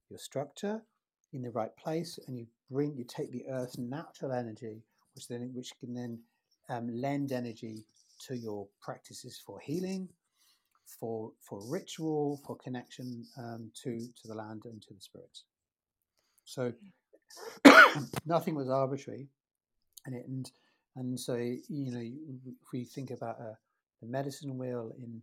[0.08, 0.82] your structure
[1.32, 4.82] in the right place, and you bring you take the Earth's natural energy,
[5.14, 6.18] which then which can then
[6.68, 7.84] um, lend energy
[8.26, 10.08] to your practices for healing,
[10.98, 15.44] for for ritual, for connection um, to to the land and to the spirits.
[16.44, 16.72] So
[18.26, 19.28] nothing was arbitrary,
[20.06, 20.50] and it, and
[20.96, 23.56] and so you know if we think about a
[24.00, 25.22] the medicine wheel in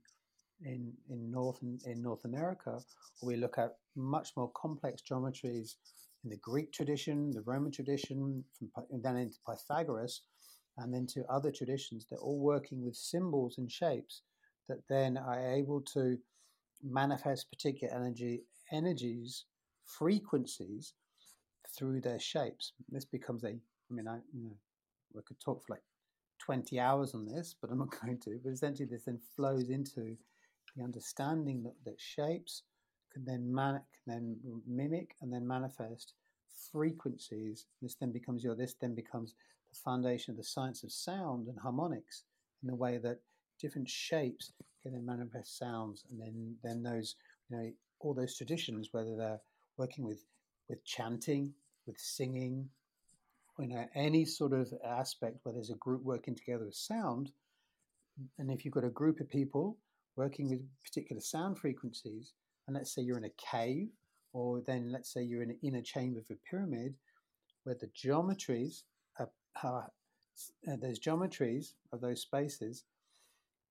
[0.62, 2.80] in in North in North America,
[3.22, 5.76] we look at much more complex geometries
[6.24, 8.72] in the Greek tradition, the Roman tradition, from,
[9.04, 10.22] then into Pythagoras,
[10.78, 12.06] and then to other traditions.
[12.10, 14.22] They're all working with symbols and shapes
[14.68, 16.18] that then are able to
[16.84, 19.46] manifest particular energy energies,
[19.86, 20.94] frequencies
[21.78, 22.74] through their shapes.
[22.90, 24.58] This becomes a, I mean, I you know,
[25.14, 25.84] we could talk for like
[26.40, 28.40] 20 hours on this, but I'm not going to.
[28.44, 30.16] But essentially, this then flows into
[30.76, 32.64] the understanding that, that shapes
[33.14, 36.14] can then man, can then mimic and then manifest
[36.72, 37.66] frequencies.
[37.82, 38.56] This then becomes your.
[38.56, 39.34] This then becomes
[39.72, 42.24] the foundation of the science of sound and harmonics
[42.62, 43.20] in the way that
[43.60, 44.52] different shapes
[44.84, 47.16] can then manifest sounds, and then then those
[47.50, 49.42] you know all those traditions, whether they're
[49.78, 50.26] working with
[50.70, 51.54] with chanting,
[51.86, 52.70] with singing,
[53.60, 57.32] you know any sort of aspect where there's a group working together with sound
[58.40, 59.78] and if you've got a group of people
[60.16, 62.34] working with particular sound frequencies
[62.68, 63.90] and let's say you're in a cave
[64.34, 66.96] or then let's say you're in an inner chamber of a pyramid
[67.64, 68.84] where the geometries
[69.20, 69.30] are,
[69.64, 69.92] are
[70.72, 72.84] uh, those geometries of those spaces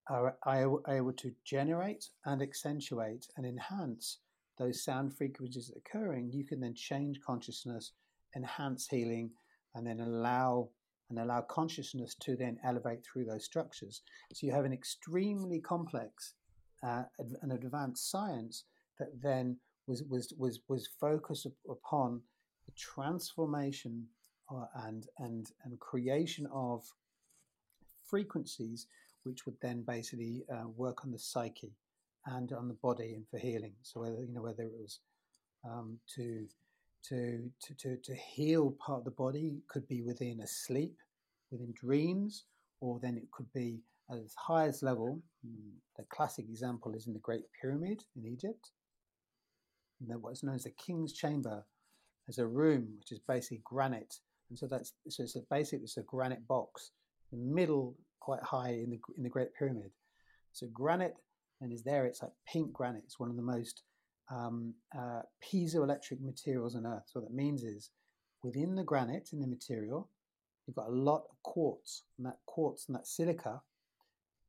[0.08, 4.18] are, are able to generate and accentuate and enhance
[4.58, 7.92] those sound frequencies occurring, you can then change consciousness,
[8.34, 9.30] enhance healing,
[9.76, 10.68] and then allow
[11.08, 14.02] and allow consciousness to then elevate through those structures.
[14.32, 16.34] So you have an extremely complex
[16.82, 17.04] uh,
[17.42, 18.64] an advanced science
[18.98, 22.20] that then was was was was focused upon
[22.66, 24.06] the transformation
[24.50, 26.84] uh, and and and creation of
[28.08, 28.86] frequencies
[29.24, 31.72] which would then basically uh, work on the psyche
[32.26, 33.72] and on the body and for healing.
[33.82, 35.00] So whether you know whether it was
[35.64, 36.46] um, to
[37.08, 40.96] to, to, to, to heal part of the body could be within a sleep,
[41.50, 42.44] within dreams,
[42.80, 45.20] or then it could be at its highest level.
[45.44, 48.70] Hmm, the classic example is in the Great Pyramid in Egypt.
[50.00, 51.64] And what's known as the King's Chamber
[52.28, 54.14] as a room which is basically granite.
[54.50, 56.90] And so that's so it's a basically it's a granite box,
[57.32, 59.90] the middle quite high in the in the Great Pyramid.
[60.52, 61.16] So granite
[61.60, 62.04] and is there.
[62.06, 63.02] It's like pink granite.
[63.04, 63.82] It's one of the most
[64.30, 67.04] um, uh, piezoelectric materials on Earth.
[67.06, 67.90] So what that means is
[68.42, 70.08] within the granite, in the material,
[70.66, 73.60] you've got a lot of quartz, and that quartz and that silica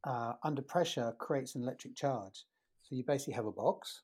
[0.04, 2.46] uh, under pressure creates an electric charge.
[2.84, 4.02] So you basically have a box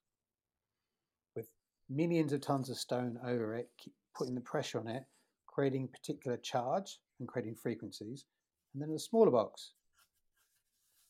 [1.35, 1.47] with
[1.89, 3.69] millions of tons of stone over it,
[4.15, 5.03] putting the pressure on it,
[5.47, 8.25] creating particular charge and creating frequencies,
[8.73, 9.71] and then a smaller box.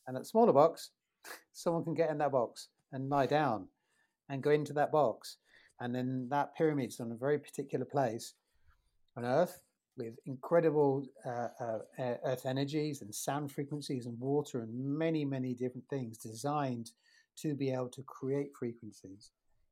[0.06, 0.90] And that smaller box,
[1.52, 3.68] someone can get in that box and lie down
[4.28, 5.36] and go into that box.
[5.80, 8.34] And then that pyramid's on a very particular place
[9.16, 9.60] on Earth
[9.96, 11.78] with incredible uh, uh,
[12.24, 16.90] Earth energies and sound frequencies and water and many, many different things designed
[17.36, 19.30] to be able to create frequencies.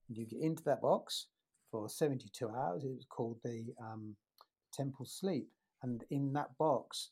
[0.08, 1.26] And you get into that box
[1.70, 2.84] for 72 hours.
[2.84, 4.14] It was called the um,
[4.72, 5.48] Temple Sleep.
[5.82, 7.10] And in that box,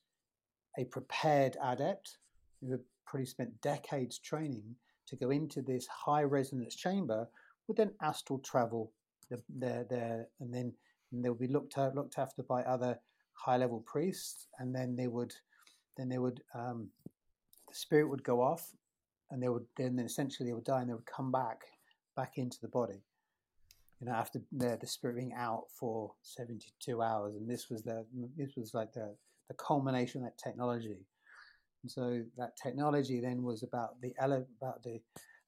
[0.79, 2.19] a prepared adept
[2.61, 4.77] who had probably spent decades training
[5.11, 7.29] to go into this high resonance chamber
[7.67, 8.93] would then astral travel
[9.49, 10.73] there, there, and then
[11.13, 12.99] and they'll be looked at, looked after by other
[13.33, 15.33] high level priests, and then they would,
[15.97, 16.89] then they would, um,
[17.69, 18.71] the spirit would go off,
[19.31, 21.63] and they would then essentially they would die, and they would come back,
[22.17, 23.03] back into the body.
[24.01, 27.83] You know, after the, the spirit being out for seventy two hours, and this was
[27.83, 29.15] the this was like the
[29.49, 30.97] the culmination of that technology.
[31.83, 35.01] And so that technology then was about the about the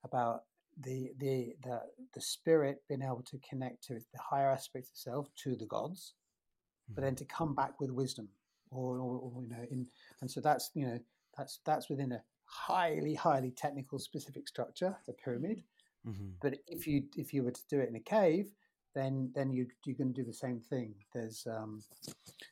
[0.03, 0.43] about
[0.81, 1.81] the the the
[2.13, 6.13] the spirit being able to connect to the higher aspects of self to the gods,
[6.85, 6.95] mm-hmm.
[6.95, 8.29] but then to come back with wisdom,
[8.71, 9.87] or, or, or, you know, in
[10.21, 10.99] and so that's you know
[11.37, 15.63] that's that's within a highly highly technical specific structure, the pyramid.
[16.07, 16.29] Mm-hmm.
[16.41, 18.47] But if you if you were to do it in a cave,
[18.95, 20.95] then then you you're going to do the same thing.
[21.13, 21.81] There's um,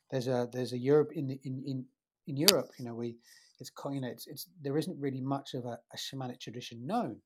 [0.10, 1.86] there's a there's a Europe in the, in in
[2.28, 2.70] in Europe.
[2.78, 3.18] You know, we
[3.62, 7.18] it's you know it's, it's there isn't really much of a, a shamanic tradition known,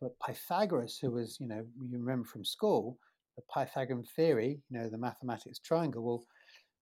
[0.00, 2.98] but Pythagoras, who was you know you remember from school,
[3.36, 6.04] the Pythagorean theory, you know the mathematics triangle.
[6.04, 6.24] Well,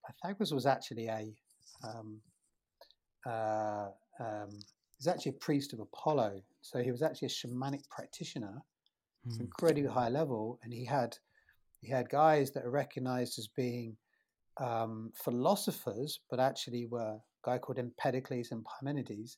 [0.07, 1.35] Pythagoras was actually a
[1.83, 2.21] um,
[3.27, 3.89] uh,
[4.21, 4.51] um,
[4.99, 8.63] he's actually a priest of Apollo, so he was actually a shamanic practitioner.
[9.25, 9.41] Hmm.
[9.41, 11.17] incredibly high level, and he had
[11.81, 13.97] he had guys that are recognized as being
[14.61, 19.37] um, philosophers, but actually were guy called Empedocles and Parmenides.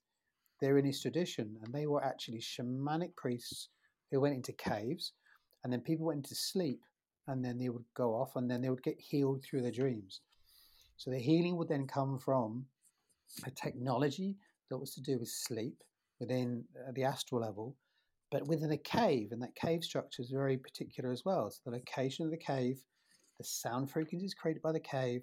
[0.61, 3.69] They're in his tradition, and they were actually shamanic priests
[4.11, 5.13] who went into caves,
[5.63, 6.81] and then people went into sleep,
[7.27, 10.21] and then they would go off, and then they would get healed through their dreams.
[10.97, 12.67] So the healing would then come from
[13.47, 14.37] a technology
[14.71, 15.83] that was to do with sleep
[16.21, 17.77] within uh, the astral level,
[18.31, 21.51] but within a cave, and that cave structure is very particular as well.
[21.51, 22.79] So the location of the cave,
[23.39, 25.23] the sound frequencies created by the cave.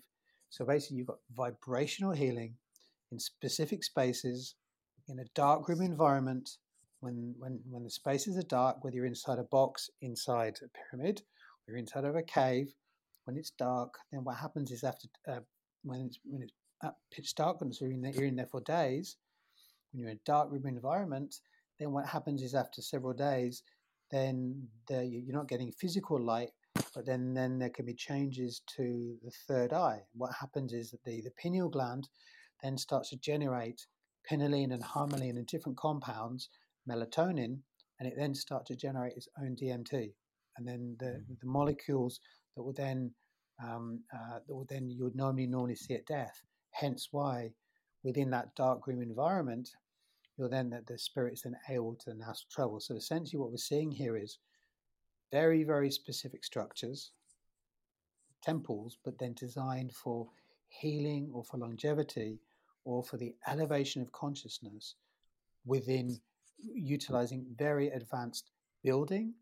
[0.50, 2.56] So basically, you've got vibrational healing
[3.12, 4.56] in specific spaces
[5.08, 6.58] in a dark room environment.
[7.00, 11.22] When when when the spaces are dark, whether you're inside a box, inside a pyramid,
[11.22, 12.74] or you're inside of a cave,
[13.26, 15.40] when it's dark, then what happens is after uh,
[15.84, 19.18] when it's when it's at pitch darkness, you're in there, you're in there for days.
[19.92, 21.36] When you're in a dark room environment,
[21.80, 23.64] then what happens is after several days,
[24.10, 26.52] then the, you're not getting physical light,
[26.94, 30.02] but then, then there can be changes to the third eye.
[30.14, 32.08] What happens is that the, the pineal gland
[32.62, 33.86] then starts to generate
[34.28, 36.50] pinoline and harmaline and different compounds,
[36.90, 37.60] melatonin,
[38.00, 40.14] and it then starts to generate its own DMT.
[40.58, 41.40] And then the, mm.
[41.40, 42.20] the molecules
[42.56, 43.12] that will then
[43.64, 46.42] um, uh, that will then you would normally normally see at death.
[46.72, 47.52] Hence why
[48.04, 49.70] within that dark room environment,
[50.38, 52.80] you're then that the spirit's then able to now travel.
[52.80, 54.40] So essentially, what we're seeing here is
[55.32, 57.12] very, very specific structures,
[58.42, 60.28] temples, but then designed for
[60.70, 62.40] healing or for longevity
[62.84, 64.96] or for the elevation of consciousness
[65.66, 66.20] within
[66.74, 68.52] utilizing very advanced
[68.84, 69.34] building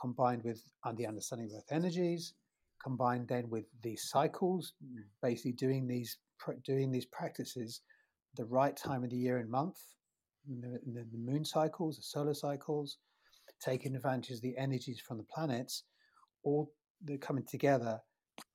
[0.00, 0.62] combined with
[0.94, 2.34] the understanding of earth energies
[2.82, 4.74] combined then with these cycles
[5.22, 6.18] basically doing these
[6.64, 7.82] doing these practices
[8.36, 9.78] the right time of the year and month
[10.48, 12.98] the, the, the moon cycles, the solar cycles,
[13.60, 15.84] taking advantage of the energies from the planets,
[16.42, 16.72] all
[17.04, 18.00] they're coming together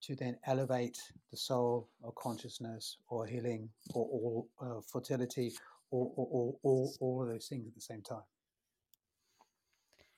[0.05, 0.99] to then elevate
[1.31, 5.53] the soul or consciousness or healing or, all uh, fertility
[5.91, 8.23] or, or, or, or all of those things at the same time.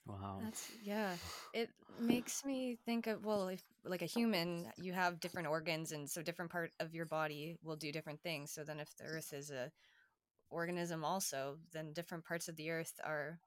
[0.05, 0.39] Wow.
[0.41, 1.15] That's yeah.
[1.53, 1.69] It
[1.99, 6.21] makes me think of well, if like a human, you have different organs and so
[6.21, 8.51] different part of your body will do different things.
[8.51, 9.69] So then if the earth is a
[10.49, 13.39] organism also, then different parts of the earth are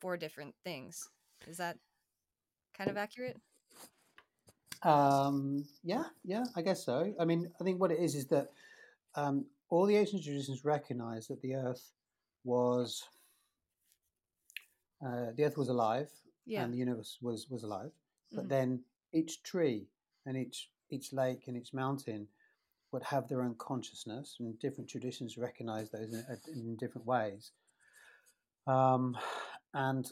[0.00, 1.08] for different things.
[1.46, 1.76] Is that
[2.76, 3.36] kind of accurate?
[4.84, 7.14] Um, yeah, yeah, I guess so.
[7.18, 8.50] I mean, I think what it is is that
[9.14, 11.92] um, all the ancient traditions recognize that the earth
[12.44, 13.02] was
[15.04, 16.10] uh, the earth was alive
[16.46, 16.62] yeah.
[16.62, 17.92] and the universe was was alive,
[18.32, 18.48] but mm-hmm.
[18.48, 18.80] then
[19.12, 19.88] each tree
[20.26, 22.28] and each each lake and each mountain
[22.92, 27.50] would have their own consciousness, and different traditions recognize those in, in different ways.
[28.66, 29.16] Um,
[29.72, 30.08] and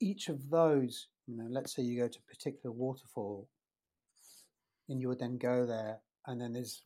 [0.00, 3.48] each of those, you know, let's say you go to a particular waterfall,
[4.88, 6.82] and you would then go there, and then there's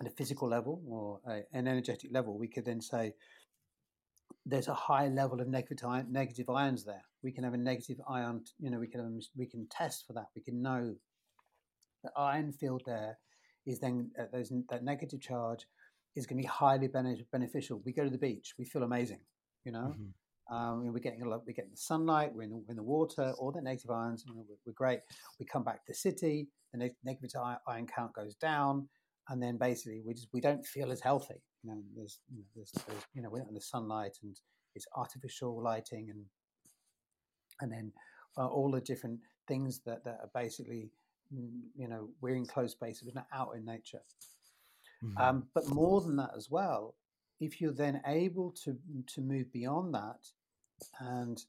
[0.00, 3.14] at a physical level or a, an energetic level, we could then say
[4.46, 7.04] there's a high level of negative, negative ions there.
[7.22, 10.14] We can have a negative ion, you know, we can have, we can test for
[10.14, 10.28] that.
[10.34, 10.94] We can know
[12.02, 13.18] the ion field there
[13.66, 15.66] is then uh, those, that negative charge
[16.16, 17.82] is going to be highly beneficial.
[17.84, 19.20] We go to the beach, we feel amazing,
[19.64, 19.94] you know.
[19.94, 20.10] Mm-hmm.
[20.50, 23.32] Um, we're getting a lot, we're getting the sunlight, we're in the, in the water,
[23.38, 24.98] all the negative ions, you know, we're, we're, great.
[25.38, 27.30] We come back to the city, the ne- negative
[27.68, 28.88] ion count goes down,
[29.28, 31.40] and then basically we just we don't feel as healthy.
[31.62, 34.36] You know, there's you know, there's, there's, you know we're in the sunlight and
[34.74, 36.24] it's artificial lighting and
[37.60, 37.92] and then
[38.38, 40.90] uh, all the different things that, that are basically
[41.76, 44.00] you know we're in closed spaces we're not out in nature
[45.04, 45.16] mm-hmm.
[45.18, 46.96] um, but more than that as well
[47.40, 48.76] if you're then able to
[49.06, 50.18] to move beyond that
[51.00, 51.44] and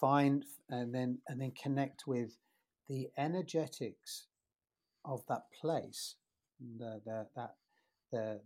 [0.00, 2.36] find and then and then connect with
[2.88, 4.26] the energetics
[5.04, 6.16] of that place
[6.78, 7.54] the, the that
[8.10, 8.40] the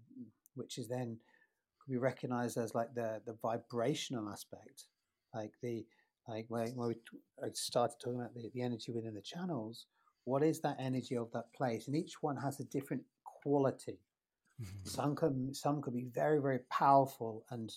[0.54, 1.18] which is then
[1.80, 4.84] could be recognized as like the the vibrational aspect
[5.34, 5.84] like the
[6.28, 6.94] like when, when we
[7.52, 9.86] started talking about the, the energy within the channels
[10.26, 11.86] what is that energy of that place?
[11.86, 13.98] And each one has a different quality.
[14.60, 14.88] Mm-hmm.
[14.88, 17.72] Some can some could be very very powerful and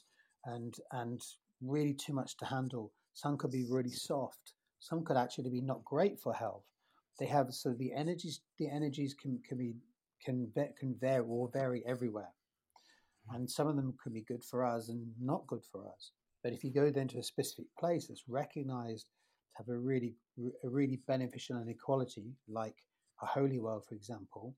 [0.45, 1.21] and and
[1.61, 2.91] really too much to handle.
[3.13, 4.53] Some could be really soft.
[4.79, 6.63] Some could actually be not great for health.
[7.19, 9.75] they have so the energies the energies can can be
[10.25, 12.33] can can vary or vary everywhere,
[13.27, 13.35] hmm.
[13.35, 16.11] and some of them can be good for us and not good for us.
[16.43, 20.15] But if you go then to a specific place that's recognized to have a really
[20.63, 22.77] a really beneficial inequality, like
[23.21, 24.55] a holy well, for example,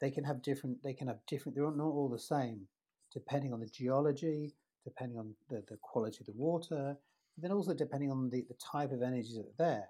[0.00, 0.82] they can have different.
[0.82, 1.56] They can have different.
[1.56, 2.66] They're not all the same,
[3.12, 4.54] depending on the geology,
[4.84, 6.96] depending on the, the quality of the water,
[7.38, 9.88] then also depending on the, the type of energies that are there.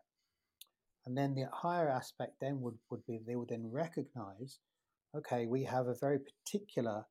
[1.06, 4.58] And then the higher aspect then would, would be they would then recognize,
[5.14, 7.04] okay, we have a very particular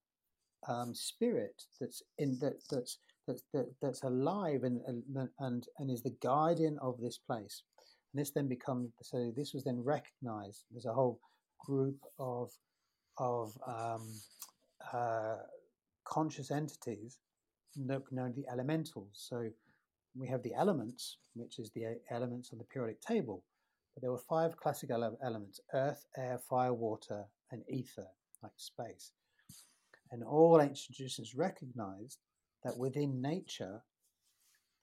[0.68, 6.02] um, spirit that's in that that's that's that, that's alive and, and and and is
[6.02, 7.64] the guardian of this place.
[8.14, 10.64] And this then becomes so this was then recognized.
[10.72, 11.20] There's a whole
[11.60, 12.52] group of
[13.18, 14.10] of um,
[14.92, 15.36] uh,
[16.04, 17.20] conscious entities
[17.78, 19.10] known the elementals.
[19.14, 19.50] So
[20.16, 23.44] we have the elements, which is the elements on the periodic table.
[23.94, 28.08] But there were five classical elements earth, air, fire, water, and ether,
[28.42, 29.12] like space.
[30.12, 32.20] And all ancient traditions recognized
[32.64, 33.82] that within nature,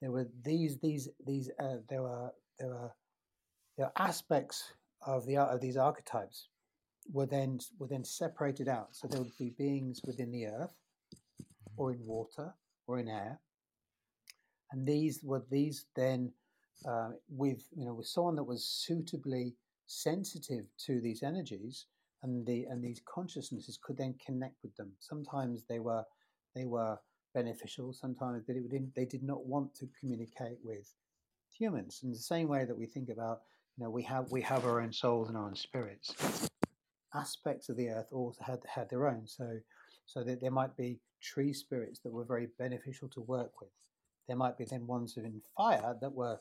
[0.01, 2.91] there were these, these, these, uh, there were, there were,
[3.77, 4.73] there were aspects
[5.05, 6.47] of the of these archetypes
[7.11, 8.89] were then were then separated out.
[8.91, 10.73] So there would be beings within the earth,
[11.77, 12.53] or in water,
[12.87, 13.39] or in air,
[14.71, 16.31] and these were these then
[16.87, 19.55] uh, with you know with someone that was suitably
[19.87, 21.85] sensitive to these energies
[22.23, 24.91] and the and these consciousnesses could then connect with them.
[24.99, 26.03] Sometimes they were
[26.55, 26.97] they were
[27.33, 27.93] beneficial.
[27.93, 30.93] Sometimes they didn't they did not want to communicate with
[31.51, 32.01] humans.
[32.03, 33.41] In the same way that we think about
[33.77, 36.15] you know we have we have our own souls and our own spirits.
[37.13, 39.27] Aspects of the earth also had had their own.
[39.27, 39.59] So
[40.05, 43.69] so that there might be tree spirits that were very beneficial to work with.
[44.27, 46.39] There might be then ones in fire that were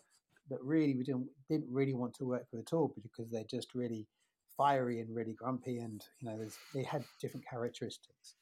[0.48, 3.74] that really we didn't didn't really want to work with at all because they're just
[3.74, 4.06] really
[4.56, 6.38] fiery and really grumpy and you know
[6.74, 8.34] they had different characteristics.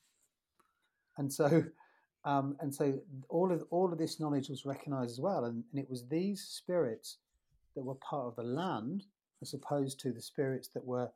[1.16, 1.64] And so
[2.25, 2.99] um, and so
[3.29, 5.45] all of all of this knowledge was recognized as well.
[5.45, 7.19] And, and it was these spirits
[7.75, 9.05] that were part of the land
[9.41, 11.11] as opposed to the spirits that were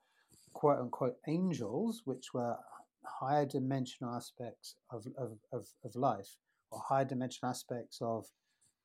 [0.52, 2.56] quote unquote angels which were
[3.04, 6.36] higher dimensional aspects of, of, of, of life
[6.70, 8.26] or higher dimensional aspects of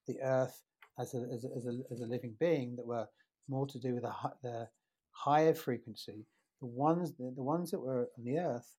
[0.07, 0.63] the earth
[0.99, 3.07] as a, as a, as a, as a living being that were
[3.47, 4.13] more to do with the,
[4.43, 4.67] the
[5.11, 6.25] higher frequency,
[6.59, 8.75] the ones the, the ones that were on the earth,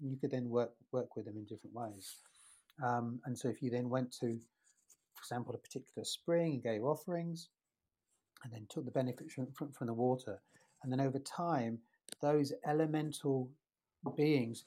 [0.00, 2.16] you could then work work with them in different ways.
[2.84, 4.38] Um, and so, if you then went to,
[5.14, 7.48] for example, a particular spring and gave offerings,
[8.44, 10.40] and then took the benefit from, from, from the water,
[10.82, 11.78] and then over time,
[12.20, 13.48] those elemental
[14.10, 14.64] beings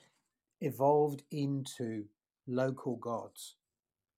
[0.61, 2.05] evolved into
[2.47, 3.55] local gods.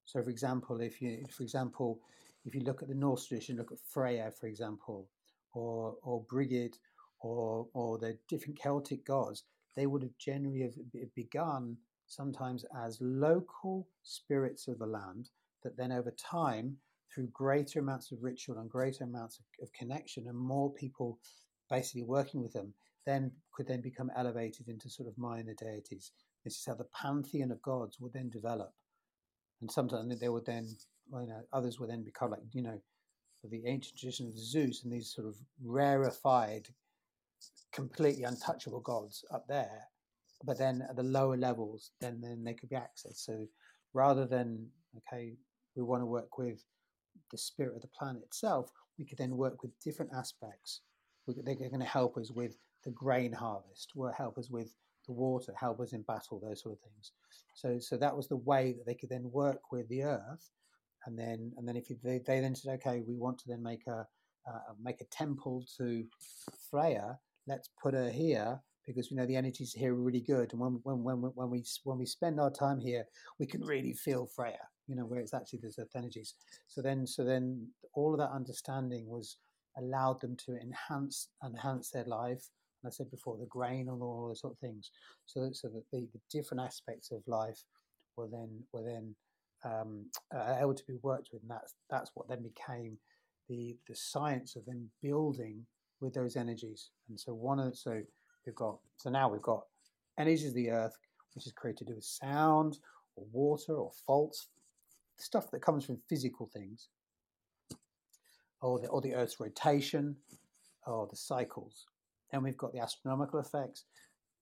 [0.04, 2.00] So, for example, if you, for example,
[2.44, 5.08] if you look at the Norse tradition, look at Freya, for example,
[5.52, 6.78] or or Brigid,
[7.20, 9.44] or or the different Celtic gods,
[9.76, 15.28] they would have generally have begun sometimes as local spirits of the land
[15.62, 16.76] that then over time
[17.14, 21.18] through greater amounts of ritual and greater amounts of, of, connection and more people
[21.70, 22.72] basically working with them
[23.08, 26.12] then could then become elevated into sort of minor deities
[26.44, 28.72] this is how the pantheon of gods would then develop
[29.60, 30.68] and sometimes they would then,
[31.12, 32.80] you know, others would then become like, you know,
[33.44, 36.68] the ancient tradition of Zeus and these sort of rarefied,
[37.72, 39.88] completely untouchable gods up there.
[40.44, 43.24] But then at the lower levels, then then they could be accessed.
[43.24, 43.46] So
[43.94, 45.34] rather than okay,
[45.76, 46.64] we want to work with
[47.32, 50.82] the spirit of the planet itself, we could then work with different aspects.
[51.26, 54.74] They're going to help us with the grain harvest, will help us with
[55.06, 57.12] the water, help us in battle, those sort of things.
[57.54, 60.50] So, so that was the way that they could then work with the earth,
[61.06, 63.86] and then and then if they, they then said, okay, we want to then make
[63.88, 64.06] a
[64.48, 66.04] uh, make a temple to
[66.70, 70.60] Freya, let's put her here because we know the energies here are really good, and
[70.60, 73.04] when when when when we when we spend our time here,
[73.38, 76.34] we can really feel Freya, you know, where it's actually there's earth energies.
[76.68, 79.36] So then so then all of that understanding was
[79.76, 82.48] allowed them to enhance enhance their life
[82.86, 84.90] I said before, the grain and all those sort of things.
[85.26, 87.62] So, that, so that the, the different aspects of life
[88.16, 89.14] were then were then
[89.64, 92.98] um, uh, able to be worked with, and that's that's what then became
[93.48, 95.64] the the science of then building
[96.00, 96.90] with those energies.
[97.08, 98.00] And so one of the, so
[98.46, 99.64] we've got so now we've got
[100.18, 100.96] energies of the earth,
[101.34, 102.78] which is created with sound
[103.16, 104.48] or water or faults,
[105.16, 106.88] stuff that comes from physical things,
[108.60, 110.16] or the or the Earth's rotation,
[110.86, 111.86] or the cycles.
[112.30, 113.84] Then we've got the astronomical effects.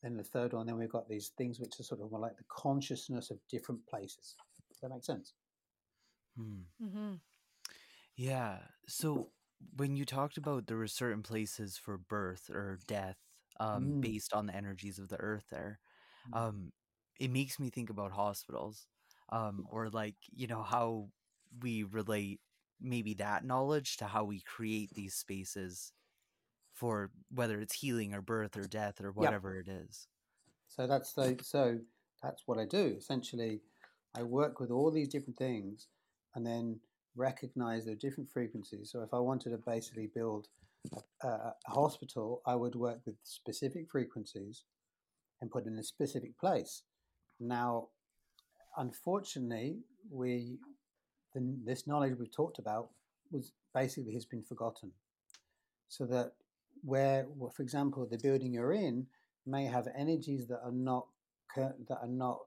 [0.03, 2.37] Then the third one, then we've got these things which are sort of more like
[2.37, 4.37] the consciousness of different places.
[4.68, 5.32] Does that make sense?
[6.37, 6.84] Hmm.
[6.84, 7.14] Mm-hmm.
[8.16, 8.59] Yeah.
[8.87, 9.30] So
[9.76, 13.16] when you talked about there were certain places for birth or death
[13.59, 14.01] um, mm.
[14.01, 15.78] based on the energies of the earth there,
[16.32, 16.39] mm.
[16.39, 16.72] um,
[17.18, 18.87] it makes me think about hospitals
[19.30, 21.09] um, or like you know how
[21.62, 22.41] we relate
[22.80, 25.93] maybe that knowledge to how we create these spaces
[26.76, 29.66] for whether it's healing or birth or death or whatever yep.
[29.66, 30.06] it is.
[30.68, 31.78] So that's the so
[32.22, 33.60] that's what I do essentially.
[34.14, 35.88] I work with all these different things,
[36.34, 36.80] and then
[37.16, 38.90] recognize their different frequencies.
[38.92, 40.48] So if I wanted to basically build
[40.92, 44.64] a, a, a hospital, I would work with specific frequencies
[45.40, 46.82] and put in a specific place.
[47.40, 47.88] Now,
[48.76, 49.78] unfortunately,
[50.10, 50.58] we
[51.34, 52.90] the, this knowledge we've talked about
[53.30, 54.92] was basically has been forgotten.
[55.88, 56.32] So that
[56.82, 59.06] where, for example, the building you're in
[59.46, 61.06] may have energies that are not
[61.56, 62.38] that are not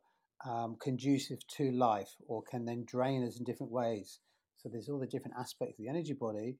[0.47, 4.19] um, conducive to life, or can then drain us in different ways.
[4.57, 6.57] So there's all the different aspects of the energy body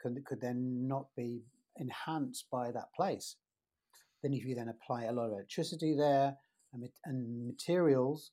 [0.00, 1.42] could could then not be
[1.76, 3.36] enhanced by that place.
[4.22, 6.36] Then if you then apply a lot of electricity there
[6.72, 8.30] and, and materials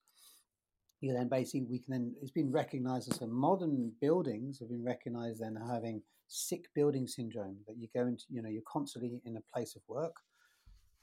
[1.01, 4.83] you then basically we can then it's been recognized as a modern buildings have been
[4.83, 9.37] recognized then having sick building syndrome that you go into you know you're constantly in
[9.37, 10.15] a place of work.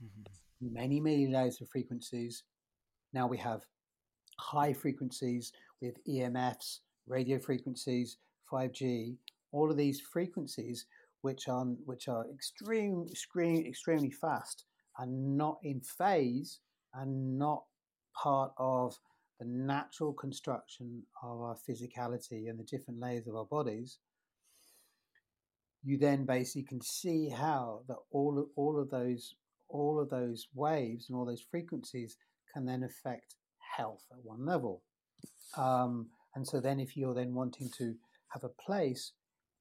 [0.03, 0.75] Mm-hmm.
[0.75, 2.45] many many layers of frequencies.
[3.13, 3.63] Now we have
[4.39, 8.17] high frequencies with emfs radio frequencies
[8.53, 9.15] 5g
[9.53, 10.87] all of these frequencies
[11.21, 14.65] which are which are extreme extreme extremely fast
[14.99, 16.61] and not in phase
[16.95, 17.63] and not
[18.15, 18.99] part of
[19.41, 23.99] the natural construction of our physicality and the different layers of our bodies,
[25.85, 29.35] you then basically can see how that all of, all of those
[29.69, 32.17] all of those waves and all those frequencies
[32.53, 33.35] can then affect
[33.77, 34.83] health at one level.
[35.57, 37.95] Um, and so then, if you're then wanting to
[38.29, 39.13] have a place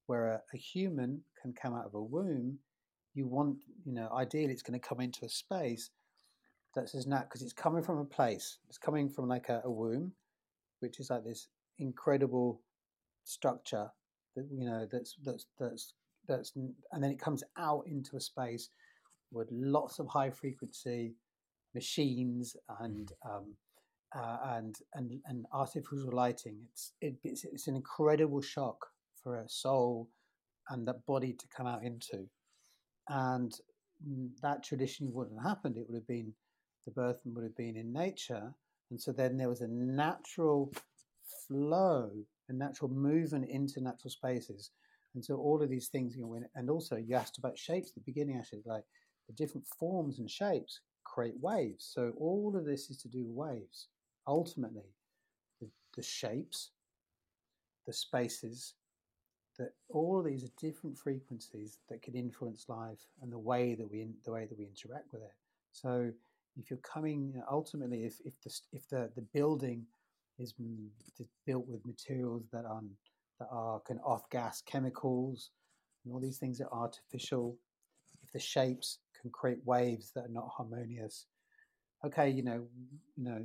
[0.06, 2.58] where a, a human can come out of a womb,
[3.14, 5.90] you want, you know, ideally it's going to come into a space
[6.74, 8.58] that says nat because it's coming from a place.
[8.68, 10.12] It's coming from like a, a, womb,
[10.80, 11.48] which is like this
[11.78, 12.60] incredible
[13.24, 13.88] structure
[14.36, 15.94] that you know that's that's that's
[16.26, 18.70] that's and then it comes out into a space
[19.32, 21.14] with lots of high frequency
[21.74, 23.36] machines and mm.
[23.36, 23.54] um,
[24.16, 26.56] uh, and and and artificial lighting.
[26.70, 28.86] It's it, it's it's an incredible shock
[29.22, 30.08] for a soul
[30.70, 32.26] and that body to come out into,
[33.08, 33.52] and
[34.42, 35.76] that traditionally wouldn't have happened.
[35.76, 36.32] It would have been
[36.84, 38.52] the birth would have been in nature.
[38.90, 40.72] And so then there was a natural
[41.48, 42.10] flow,
[42.48, 44.70] a natural movement into natural spaces.
[45.14, 47.94] And so all of these things, you know, and also you asked about shapes at
[47.94, 48.84] the beginning, actually, like
[49.28, 51.88] the different forms and shapes create waves.
[51.92, 53.88] So all of this is to do with waves.
[54.26, 54.90] Ultimately,
[55.60, 56.70] the, the shapes,
[57.86, 58.74] the spaces,
[59.58, 63.88] that all of these are different frequencies that can influence life and the way that
[63.88, 65.34] we the way that we interact with it.
[65.72, 66.10] So
[66.56, 69.84] if you're coming you know, ultimately if, if the if the, the building
[70.38, 70.54] is
[71.46, 72.82] built with materials that are
[73.38, 75.50] that are can off gas chemicals
[76.04, 77.56] and all these things are artificial.
[78.22, 81.26] If the shapes can create waves that are not harmonious.
[82.04, 82.66] Okay you know
[83.16, 83.42] you know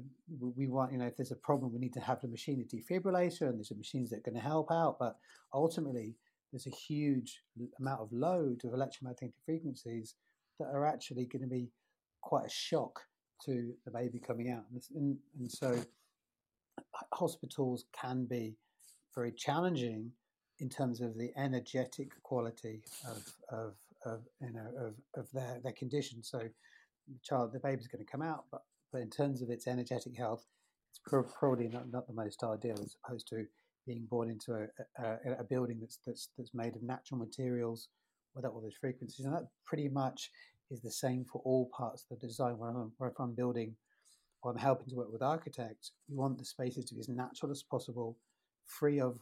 [0.55, 2.75] we want you know if there's a problem we need to have the machine a
[2.75, 4.97] defibrillator and there's machines that are going to help out.
[4.99, 5.17] But
[5.53, 6.15] ultimately
[6.51, 7.41] there's a huge
[7.79, 10.15] amount of load of electromagnetic frequencies
[10.59, 11.69] that are actually going to be
[12.21, 12.99] quite a shock
[13.45, 14.63] to the baby coming out.
[14.95, 15.79] And, and so
[17.13, 18.55] hospitals can be
[19.19, 20.11] very challenging
[20.59, 22.81] in terms of the energetic quality
[23.13, 23.23] of,
[23.61, 23.73] of,
[24.05, 26.23] of you know of, of their, their condition.
[26.23, 28.61] So the child, the baby's going to come out, but,
[28.91, 30.45] but in terms of its energetic health,
[30.89, 31.01] it's
[31.39, 33.45] probably not, not the most ideal as opposed to
[33.85, 34.65] being born into a,
[35.03, 37.89] a, a building that's, that's, that's made of natural materials
[38.35, 39.25] without all those frequencies.
[39.25, 40.31] And that pretty much
[40.71, 42.57] is the same for all parts of the design.
[42.57, 43.75] Where I'm, where I'm building
[44.41, 47.51] or I'm helping to work with architects, we want the spaces to be as natural
[47.51, 48.17] as possible,
[48.69, 49.19] free of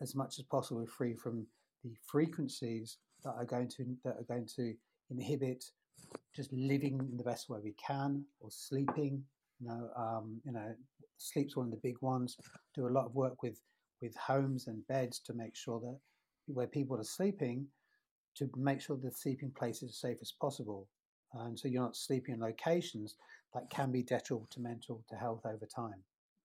[0.00, 1.46] as much as possible, free from
[1.82, 4.74] the frequencies that are going to that are going to
[5.10, 5.64] inhibit
[6.34, 9.22] just living in the best way we can or sleeping.
[9.60, 10.74] You know, um, you know,
[11.18, 12.36] sleep's one of the big ones.
[12.74, 13.60] Do a lot of work with
[14.02, 15.98] with homes and beds to make sure that
[16.46, 17.66] where people are sleeping,
[18.36, 20.88] to make sure the sleeping place is as safe as possible.
[21.34, 23.16] And so you're not sleeping in locations
[23.54, 26.02] that can be detrimental to mental health over time.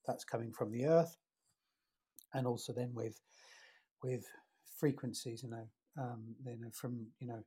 [0.08, 1.18] That's coming from the earth,
[2.34, 3.20] and also then with
[4.04, 4.26] with
[4.78, 5.68] frequencies, you know,
[5.98, 7.44] um, you know, from you know,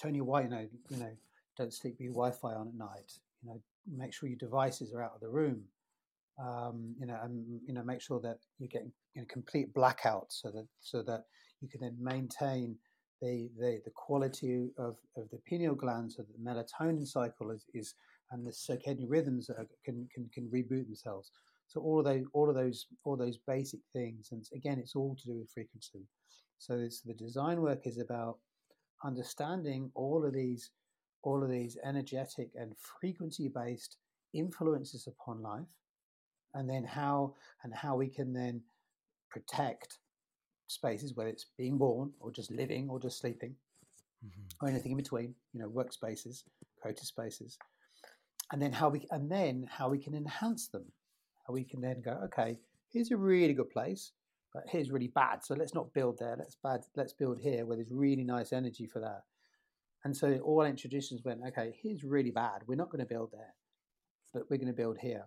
[0.00, 1.12] turn your Wi, you know, you know,
[1.56, 3.12] don't sleep with your Wi-Fi on at night.
[3.42, 3.60] You know,
[3.96, 5.62] make sure your devices are out of the room.
[6.40, 10.26] Um, you know, and you know, make sure that you're getting you know, complete blackout
[10.28, 11.24] so that so that
[11.60, 12.76] you can then maintain
[13.20, 17.64] the, the, the quality of, of the pineal glands, so that the melatonin cycle is,
[17.74, 17.94] is
[18.30, 21.30] and the circadian rhythms are, can, can, can reboot themselves.
[21.68, 25.14] So all of those, all of those, all those basic things, and again, it's all
[25.14, 26.06] to do with frequency.
[26.58, 28.38] So it's, the design work is about
[29.04, 30.70] understanding all of these,
[31.22, 33.96] all of these energetic and frequency-based
[34.32, 35.68] influences upon life,
[36.54, 38.62] and then how and how we can then
[39.30, 39.98] protect
[40.68, 43.54] spaces, whether it's being born or just living or just sleeping,
[44.24, 44.64] mm-hmm.
[44.64, 46.44] or anything in between, you know, workspaces,
[46.80, 47.58] creative spaces,
[48.52, 50.84] and then how we and then how we can enhance them.
[51.48, 52.58] How we can then go, okay,
[52.92, 54.12] here's a really good place,
[54.52, 55.44] but here's really bad.
[55.44, 56.36] So let's not build there.
[56.38, 56.82] Let's bad.
[56.94, 59.22] Let's build here where there's really nice energy for that.
[60.04, 62.62] And so all our traditions went, okay, here's really bad.
[62.66, 63.54] We're not going to build there,
[64.32, 65.26] but we're going to build here.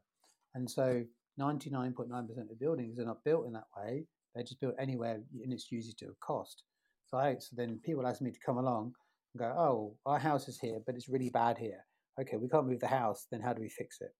[0.53, 1.03] And so
[1.39, 4.05] 99.9% of buildings are not built in that way.
[4.34, 6.63] They're just built anywhere and it's usually to a cost.
[7.07, 8.93] So, I, so then people ask me to come along
[9.34, 11.86] and go, oh, our house is here, but it's really bad here.
[12.19, 13.28] Okay, we can't move the house.
[13.32, 14.13] Then how do we fix it?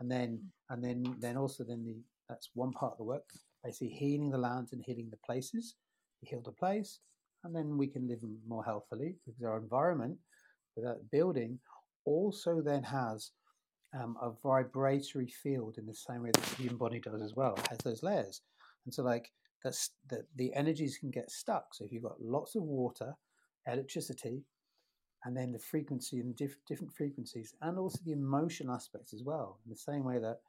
[0.00, 0.40] And then,
[0.70, 1.96] and then, then also then the
[2.30, 3.28] that's one part of the work.
[3.64, 5.74] Basically, healing the lands and healing the places.
[6.22, 7.00] We heal the place,
[7.44, 10.16] and then we can live more healthily because our environment,
[10.76, 11.58] that building,
[12.04, 13.32] also then has
[13.94, 17.54] um, a vibratory field in the same way that the human body does as well.
[17.56, 18.42] It has those layers,
[18.84, 19.30] and so like
[19.64, 21.74] that's that the energies can get stuck.
[21.74, 23.14] So if you've got lots of water,
[23.66, 24.42] electricity,
[25.24, 29.58] and then the frequency and diff- different frequencies, and also the emotion aspects as well.
[29.64, 30.40] In the same way that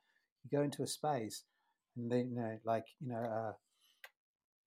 [0.43, 1.43] you go into a space,
[1.97, 3.53] and then you know, like you know, uh,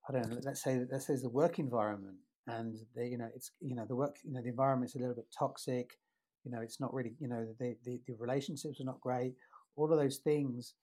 [0.08, 0.40] I don't know.
[0.42, 3.86] Let's say let's say it's the work environment, and the you know it's you know
[3.86, 5.98] the work you know the environment's a little bit toxic
[6.44, 9.34] you know it's not really you know the, the, the relationships are not great
[9.76, 10.74] all of those things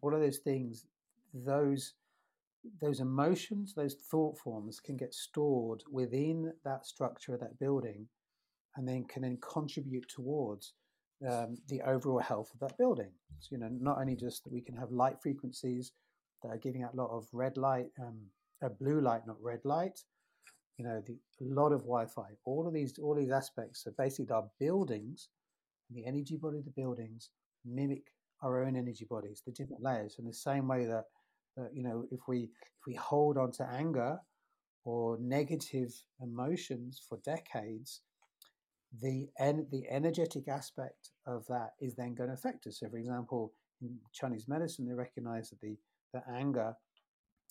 [0.00, 0.86] all of those things
[1.34, 1.94] those
[2.80, 8.06] those emotions those thought forms can get stored within that structure of that building
[8.76, 10.74] and then can then contribute towards
[11.28, 13.10] um, the overall health of that building
[13.40, 15.92] so you know not only just that we can have light frequencies
[16.42, 18.18] that are giving out a lot of red light um,
[18.62, 19.98] a blue light not red light
[20.78, 23.82] you know, the, a lot of Wi-Fi, all of these, all these aspects.
[23.82, 25.28] So basically, our buildings,
[25.90, 27.30] the energy body of the buildings
[27.64, 28.04] mimic
[28.42, 31.04] our own energy bodies, the different layers, in the same way that,
[31.56, 34.18] that you know, if we if we hold on to anger
[34.84, 35.92] or negative
[36.22, 38.02] emotions for decades,
[39.02, 42.80] the en- the energetic aspect of that is then going to affect us.
[42.80, 45.76] So, for example, in Chinese medicine, they recognize that the
[46.12, 46.74] the anger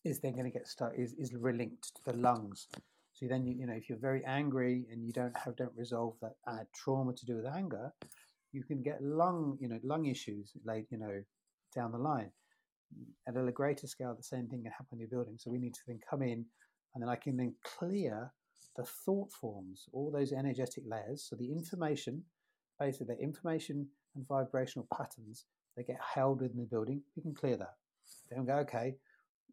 [0.04, 2.68] is then going to get stuck is is relinked to the lungs.
[3.14, 6.16] So then, you, you know, if you're very angry and you don't have don't resolve
[6.22, 7.92] that uh, trauma to do with anger,
[8.52, 11.24] you can get lung, you know, lung issues late, you know,
[11.76, 12.32] down the line.
[13.28, 15.38] At a greater scale, the same thing can happen in your building.
[15.38, 16.46] So we need to then come in,
[16.94, 18.32] and then I can then clear
[18.78, 21.28] the thought forms, all those energetic layers.
[21.28, 22.24] So the information,
[22.80, 27.02] basically the information and vibrational patterns, they get held within the building.
[27.16, 27.76] We can clear that.
[28.30, 28.96] Then we go, okay,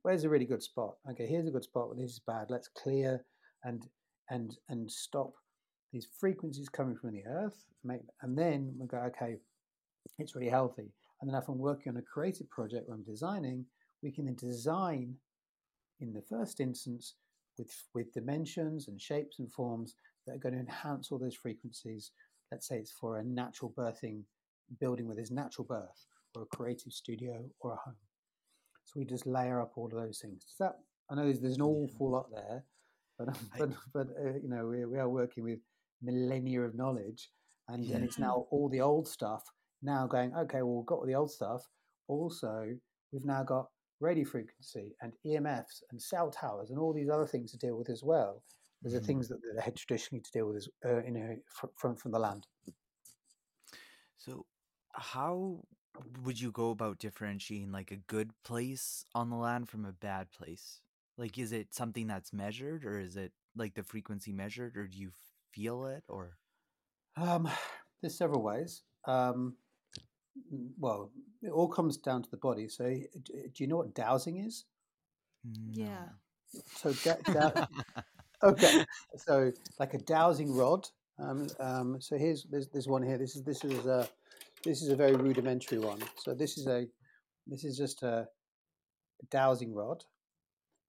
[0.03, 0.95] where's a really good spot?
[1.11, 2.47] Okay, here's a good spot, but this is bad.
[2.51, 3.25] Let's clear
[3.64, 3.89] and
[4.31, 5.33] and and stop
[5.93, 9.37] these frequencies coming from the earth make, and then we go okay
[10.18, 13.64] it's really healthy and then if i'm working on a creative project where i'm designing
[14.03, 15.14] we can then design
[16.01, 17.14] in the first instance
[17.59, 19.96] with with dimensions and shapes and forms
[20.26, 22.12] that are going to enhance all those frequencies
[22.50, 24.22] let's say it's for a natural birthing
[24.80, 27.96] building with its natural birth or a creative studio or a home
[28.84, 30.74] so we just layer up all of those things Does that
[31.11, 32.64] i know there's, there's an awful lot there
[33.18, 33.28] but
[33.59, 35.61] but but uh, you know we, we are working with
[36.02, 37.30] millennia of knowledge,
[37.68, 37.96] and, yeah.
[37.96, 39.44] and it's now all the old stuff
[39.82, 40.34] now going.
[40.34, 41.68] Okay, well we've got all the old stuff.
[42.09, 42.66] Also,
[43.12, 43.66] we've now got
[44.05, 47.88] radio frequency and EMFs and cell towers and all these other things to deal with
[47.88, 48.42] as well.
[48.82, 49.00] There's mm.
[49.00, 51.36] the things that they had traditionally to deal with, as, uh, you know,
[51.76, 52.46] from from the land.
[54.18, 54.46] So,
[54.92, 55.61] how
[56.22, 60.30] would you go about differentiating like a good place on the land from a bad
[60.30, 60.80] place?
[61.16, 64.98] Like, is it something that's measured, or is it like the frequency measured, or do
[64.98, 65.12] you
[65.52, 66.36] feel it, or?
[67.16, 67.48] Um,
[68.00, 68.82] there's several ways.
[69.07, 69.55] Um,
[70.78, 71.11] well,
[71.43, 72.68] it all comes down to the body.
[72.68, 74.64] So, do you know what dowsing is?
[75.45, 75.85] No.
[75.85, 76.09] Yeah.
[76.76, 77.66] So, da- da-
[78.43, 78.85] okay.
[79.16, 80.89] So, like a dowsing rod.
[81.18, 83.18] Um, um, so here's there's, there's one here.
[83.18, 84.09] This is this is a
[84.64, 86.01] this is a very rudimentary one.
[86.16, 86.87] So this is a
[87.47, 88.26] this is just a,
[89.22, 90.03] a dowsing rod.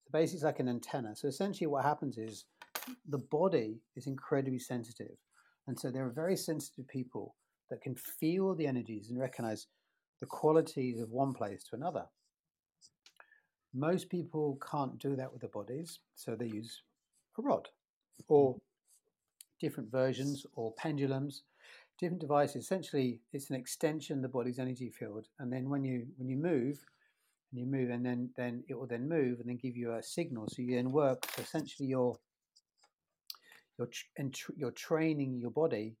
[0.04, 1.14] So basically, it's like an antenna.
[1.14, 2.46] So essentially, what happens is
[3.08, 5.16] the body is incredibly sensitive.
[5.66, 7.34] And so there are very sensitive people
[7.70, 9.66] that can feel the energies and recognize
[10.20, 12.04] the qualities of one place to another.
[13.74, 16.82] Most people can't do that with their bodies, so they use
[17.38, 17.68] a rod.
[18.28, 18.60] or mm.
[19.60, 21.42] different versions or pendulums,
[21.98, 22.64] different devices.
[22.64, 25.26] Essentially, it's an extension of the body's energy field.
[25.38, 26.78] And then when you when you move,
[27.52, 30.02] and you move, and then then it will then move and then give you a
[30.02, 30.46] signal.
[30.48, 31.26] So you then work.
[31.36, 32.16] So Essentially, you're
[33.78, 35.96] you're tr- you're training your body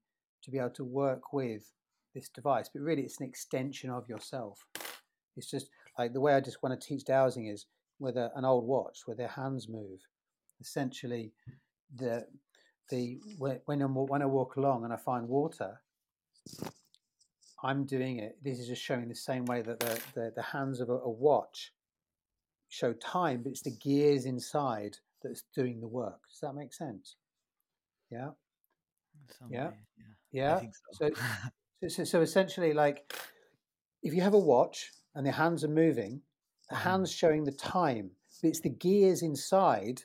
[0.46, 1.72] to be able to work with
[2.14, 2.70] this device.
[2.72, 4.64] But really, it's an extension of yourself.
[5.36, 5.68] It's just
[5.98, 7.66] like the way I just want to teach dowsing is
[7.98, 10.00] with a, an old watch where their hands move.
[10.60, 11.32] Essentially,
[11.94, 12.26] the
[12.90, 15.80] the when I when I walk along and I find water,
[17.62, 18.38] I'm doing it.
[18.42, 21.10] This is just showing the same way that the the, the hands of a, a
[21.10, 21.72] watch
[22.68, 26.20] show time, but it's the gears inside that's doing the work.
[26.30, 27.16] Does that make sense?
[28.10, 28.30] Yeah.
[29.50, 29.70] Yeah.
[29.98, 30.04] Yeah.
[30.34, 31.10] I think so.
[31.82, 33.12] So, so, so essentially, like
[34.02, 36.22] if you have a watch and the hands are moving,
[36.70, 36.80] the Mhm.
[36.80, 40.04] hands showing the time, but it's the gears inside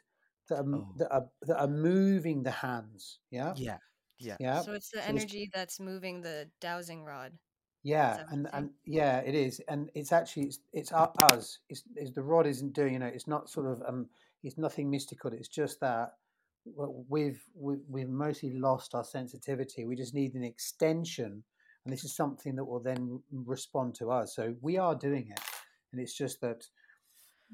[0.49, 0.93] that are, Oh.
[0.97, 3.19] that are that are moving the hands.
[3.29, 3.53] Yeah.
[3.55, 3.77] yeah.
[4.19, 4.37] Yeah.
[4.39, 4.61] Yeah.
[4.61, 7.39] So it's the So this- energy that's moving the dowsing rod.
[7.83, 11.59] Yeah, and and yeah, it is, and it's actually it's it's us.
[11.69, 13.07] It's, it's the rod isn't doing you know.
[13.07, 14.09] It's not sort of um.
[14.43, 15.33] It's nothing mystical.
[15.33, 16.17] It's just that
[16.65, 19.85] we've we- we've mostly lost our sensitivity.
[19.85, 21.43] We just need an extension,
[21.85, 24.35] and this is something that will then respond to us.
[24.35, 25.39] So we are doing it,
[25.91, 26.67] and it's just that.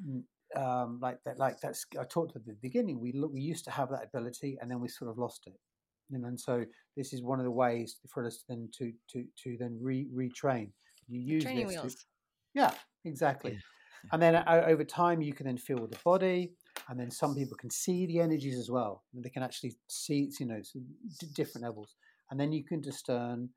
[0.05, 0.23] mm,
[0.55, 1.85] Um, like that, like that's.
[1.99, 3.01] I talked at the beginning.
[3.01, 5.59] We look, we used to have that ability, and then we sort of lost it.
[6.09, 9.57] Know, and so this is one of the ways for us then to to to
[9.59, 10.71] then re retrain.
[11.09, 12.05] You use Training this to-
[12.53, 13.51] yeah, exactly.
[13.51, 14.09] Yeah.
[14.13, 16.53] And then o- over time, you can then feel the body,
[16.89, 19.03] and then some people can see the energies as well.
[19.13, 20.61] They can actually see, you know,
[21.33, 21.95] different levels.
[22.31, 23.49] And then you can discern,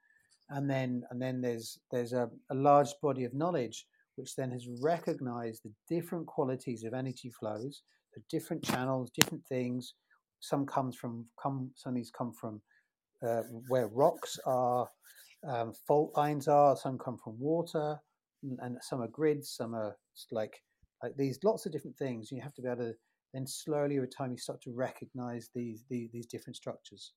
[0.49, 4.69] and then and then there's there's a, a large body of knowledge which then has
[4.83, 7.83] recognized the different qualities of energy flows,
[8.15, 9.95] the different channels, different things.
[10.41, 12.61] Some comes from come some of these come from
[13.27, 14.89] uh, where rocks are,
[15.47, 16.77] um, fault lines are.
[16.77, 17.99] Some come from water,
[18.43, 19.51] and, and some are grids.
[19.51, 19.97] Some are
[20.31, 20.63] like
[21.03, 21.39] like these.
[21.45, 22.31] Lots of different things.
[22.31, 22.95] You have to be able to
[23.33, 27.13] then slowly over time you start to recognize these these, these different structures,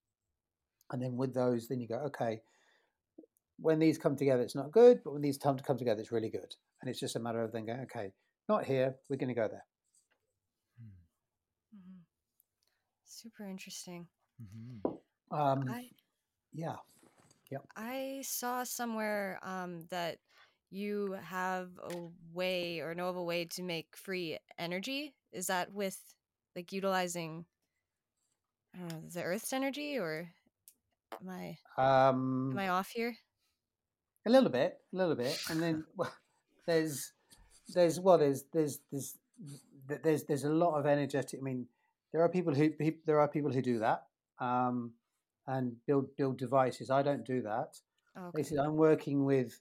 [0.92, 2.42] and then with those, then you go okay.
[3.58, 6.12] When these come together, it's not good, but when these come to come together, it's
[6.12, 6.56] really good.
[6.82, 8.14] And it's just a matter of then going, okay,
[8.50, 9.66] not here, we're going to go there.
[10.80, 10.92] Mm,
[11.74, 12.06] Mhm.
[13.06, 14.10] Super interesting.
[14.40, 14.82] mhm.
[15.32, 15.90] Um, I
[16.54, 16.78] yeah,
[17.76, 20.20] I saw somewhere um, that
[20.74, 21.96] you have a
[22.34, 25.14] way or know of a way to make free energy.
[25.32, 25.98] Is that with
[26.56, 27.46] like utilizing
[28.74, 30.30] I don't know the Earth's energy, or
[31.22, 33.16] am I um, am I off here?
[34.26, 36.12] A little bit, a little bit, and then well,
[36.66, 37.12] there's
[37.74, 39.18] there's well there's there's there's
[39.88, 41.40] there's there's a lot of energetic.
[41.40, 41.68] I mean,
[42.12, 42.72] there are people who
[43.06, 44.06] there are people who do that
[44.40, 44.94] um,
[45.46, 46.90] and build build devices.
[46.90, 47.78] I don't do that.
[48.16, 48.38] Oh, okay.
[48.38, 49.60] Basically, I'm working with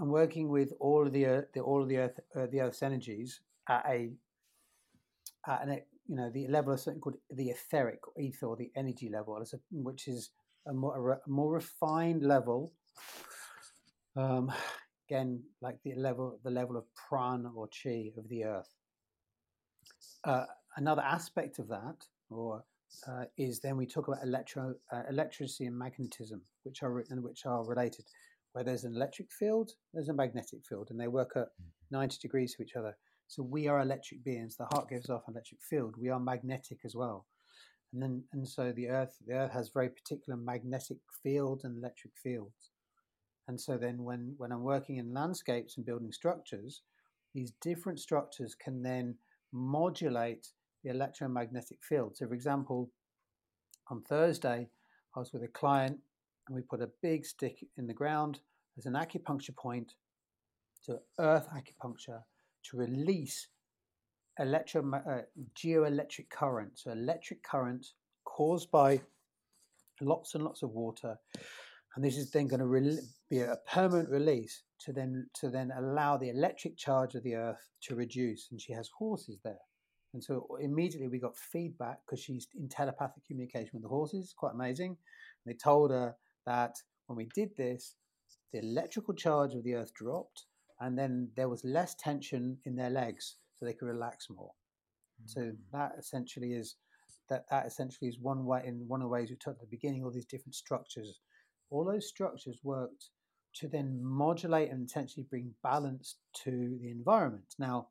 [0.00, 2.82] I'm working with all of the earth, the all of the earth uh, the Earth's
[2.82, 4.10] energies at a
[5.46, 9.08] at an, you know the level of something called the etheric ether or the energy
[9.08, 10.30] level, which is
[10.66, 12.72] a more a more refined level.
[14.16, 14.52] Um,
[15.08, 18.74] again, like the level the level of pran or chi of the earth.
[20.24, 20.44] Uh,
[20.76, 22.64] another aspect of that, or
[23.06, 27.46] uh, is then we talk about electro uh, electricity and magnetism, which are and which
[27.46, 28.04] are related.
[28.58, 31.96] Where there's an electric field, there's a magnetic field, and they work at mm-hmm.
[31.96, 32.96] 90 degrees to each other.
[33.28, 34.56] So we are electric beings.
[34.56, 35.94] The heart gives off an electric field.
[35.96, 37.26] We are magnetic as well.
[37.92, 42.14] And then and so the earth the earth has very particular magnetic fields and electric
[42.20, 42.72] fields.
[43.46, 46.82] And so then when, when I'm working in landscapes and building structures,
[47.36, 49.14] these different structures can then
[49.52, 50.48] modulate
[50.82, 52.16] the electromagnetic field.
[52.16, 52.90] So for example,
[53.88, 54.68] on Thursday,
[55.14, 55.98] I was with a client
[56.48, 58.40] and we put a big stick in the ground
[58.78, 59.92] as an acupuncture point
[60.86, 62.22] to earth acupuncture
[62.64, 63.48] to release
[64.38, 65.22] electro uh,
[65.60, 66.78] geoelectric current.
[66.78, 67.84] So electric current
[68.24, 69.00] caused by
[70.00, 71.16] lots and lots of water,
[71.96, 75.72] and this is then going to re- be a permanent release to then to then
[75.76, 78.48] allow the electric charge of the earth to reduce.
[78.50, 79.58] And she has horses there,
[80.14, 84.34] and so immediately we got feedback because she's in telepathic communication with the horses.
[84.36, 84.96] Quite amazing.
[85.46, 86.14] They told her
[86.46, 86.76] that
[87.06, 87.96] when we did this,
[88.52, 90.46] the electrical charge of the earth dropped,
[90.80, 94.52] and then there was less tension in their legs, so they could relax more.
[95.26, 95.58] So Mm.
[95.72, 96.76] that essentially is
[97.28, 99.76] that that essentially is one way in one of the ways we talked at the
[99.76, 100.02] beginning.
[100.02, 101.20] All these different structures,
[101.70, 103.10] all those structures worked
[103.54, 107.54] to then modulate and essentially bring balance to the environment.
[107.58, 107.88] Now,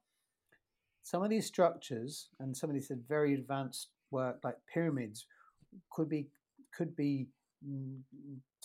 [1.04, 5.28] some of these structures and some of these very advanced work like pyramids
[5.92, 6.30] could be
[6.74, 7.28] could be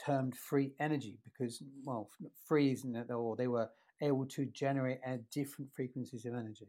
[0.05, 2.11] termed free energy because well
[2.47, 3.68] free isn't it or they were
[4.03, 6.68] able to generate at different frequencies of energy.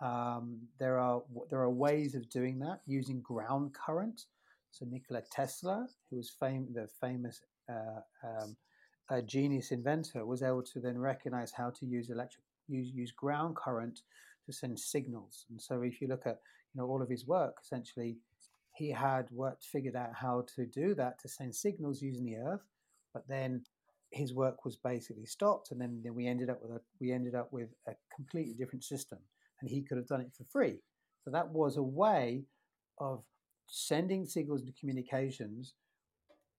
[0.00, 4.26] Um, there are there are ways of doing that using ground current.
[4.72, 8.56] So Nikola Tesla who was fame, the famous uh, um,
[9.26, 14.00] genius inventor was able to then recognize how to use electric use, use ground current
[14.46, 15.44] to send signals.
[15.50, 16.40] And so if you look at
[16.74, 18.16] you know all of his work essentially
[18.74, 22.62] he had worked figured out how to do that to send signals using the earth
[23.12, 23.62] but then
[24.12, 27.34] his work was basically stopped and then, then we ended up with a we ended
[27.34, 29.18] up with a completely different system
[29.60, 30.80] and he could have done it for free.
[31.24, 32.44] So that was a way
[32.98, 33.24] of
[33.66, 35.74] sending signals and communications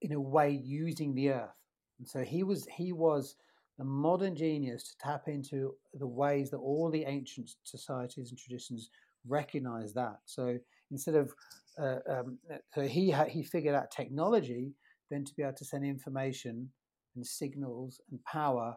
[0.02, 1.56] in a way using the earth.
[2.00, 3.36] And so he was he was
[3.80, 8.90] a modern genius to tap into the ways that all the ancient societies and traditions
[9.28, 10.18] recognize that.
[10.26, 10.58] So
[10.94, 11.34] instead of
[11.78, 12.38] uh, um,
[12.74, 14.74] so he ha- he figured out technology
[15.10, 16.70] then to be able to send information
[17.16, 18.76] and signals and power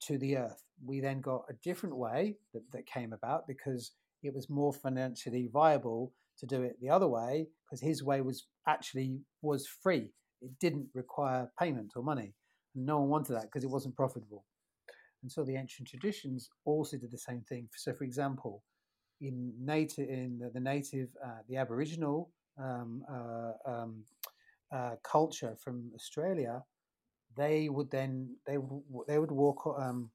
[0.00, 0.64] to the earth.
[0.84, 3.92] We then got a different way that, that came about because
[4.22, 8.46] it was more financially viable to do it the other way because his way was
[8.66, 10.10] actually was free.
[10.40, 12.34] It didn't require payment or money.
[12.74, 14.44] And no one wanted that because it wasn't profitable.
[15.22, 17.68] And so the ancient traditions also did the same thing.
[17.76, 18.62] So, for example,
[19.20, 24.04] in native in the, the native uh, the Aboriginal um, uh, um,
[24.72, 26.62] uh, culture from Australia,
[27.36, 28.58] they would then they
[29.06, 30.10] they would walk um,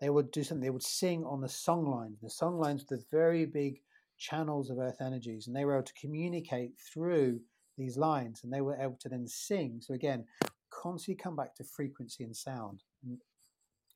[0.00, 2.18] they would do something they would sing on the song lines.
[2.22, 3.80] The song lines were the very big
[4.18, 7.40] channels of earth energies and they were able to communicate through
[7.76, 9.80] these lines and they were able to then sing.
[9.82, 10.24] So again
[10.70, 13.18] constantly come back to frequency and sound and,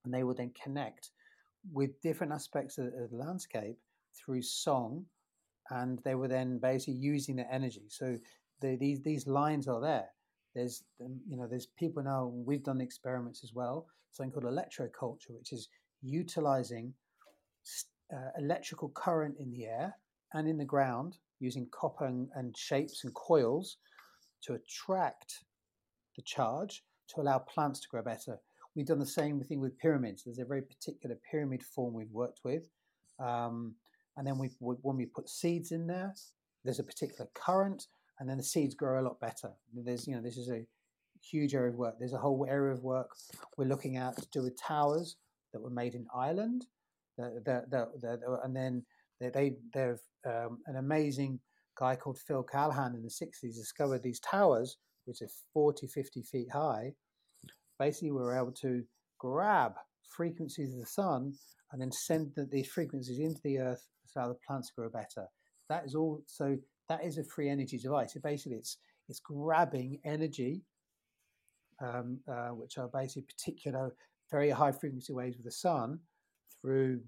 [0.05, 1.11] and they would then connect
[1.73, 3.79] with different aspects of, of the landscape
[4.25, 5.05] through song
[5.71, 8.19] and they were then basically using the energy so
[8.61, 10.09] the, these these lines are there
[10.55, 12.27] there's, um, you know, there's people now.
[12.27, 13.87] We've done experiments as well.
[14.11, 15.69] Something called electroculture, which is
[16.03, 16.93] utilizing
[18.13, 19.95] uh, electrical current in the air
[20.35, 23.77] and in the ground using copper and, and shapes and coils
[24.43, 25.45] to attract
[26.17, 28.39] the charge to allow plants to grow better.
[28.75, 30.25] We've done the same thing with pyramids.
[30.25, 32.69] There's a very particular pyramid form we've worked with.
[33.19, 33.75] Um,
[34.17, 36.15] and then we, when we put seeds in there,
[36.65, 37.87] there's a particular current
[38.19, 39.51] and then the seeds grow a lot better.
[39.75, 40.67] There's, you know, this is a
[41.23, 41.95] huge area of work.
[41.99, 43.11] There's a whole area of work
[43.57, 45.17] we're looking at to do with towers
[45.53, 46.67] that were made in Ireland.
[47.17, 48.85] The, the, the, and then
[49.21, 51.41] they, they, they've um, an amazing
[51.79, 56.49] guy called Phil Callahan in the 60s discovered these towers, which are 40, 50 feet
[56.53, 56.93] high.
[57.79, 58.85] Basically, we were able to
[59.19, 59.75] grab
[60.11, 61.33] frequencies of the sun
[61.73, 65.27] and then send the, these frequencies into the earth so the plants grow better.
[65.69, 66.23] That is all.
[66.27, 66.57] So
[66.89, 68.15] that is a free energy device.
[68.15, 70.63] So basically, it's it's grabbing energy,
[71.81, 73.95] um, uh, which are basically particular
[74.31, 76.01] very high frequency waves of the sun
[76.61, 77.01] through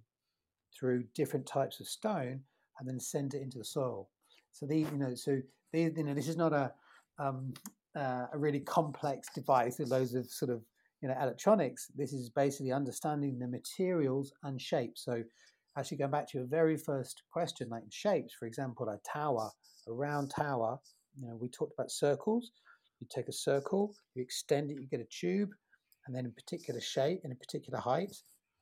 [0.79, 2.41] through different types of stone,
[2.79, 4.09] and then send it into the soil.
[4.53, 5.41] So these, you know, so
[5.73, 6.73] these, you know, this is not a
[7.19, 7.53] um,
[7.97, 10.63] uh, a really complex device with loads of sort of
[11.03, 11.91] you know electronics.
[11.95, 15.05] This is basically understanding the materials and shapes.
[15.05, 15.23] So
[15.77, 19.51] actually going back to your very first question, like shapes, for example, a tower
[19.89, 20.79] a round tower.
[21.19, 22.51] You know, we talked about circles.
[23.01, 25.51] You take a circle, you extend it, you get a tube,
[26.07, 28.15] and then in particular shape, in a particular height,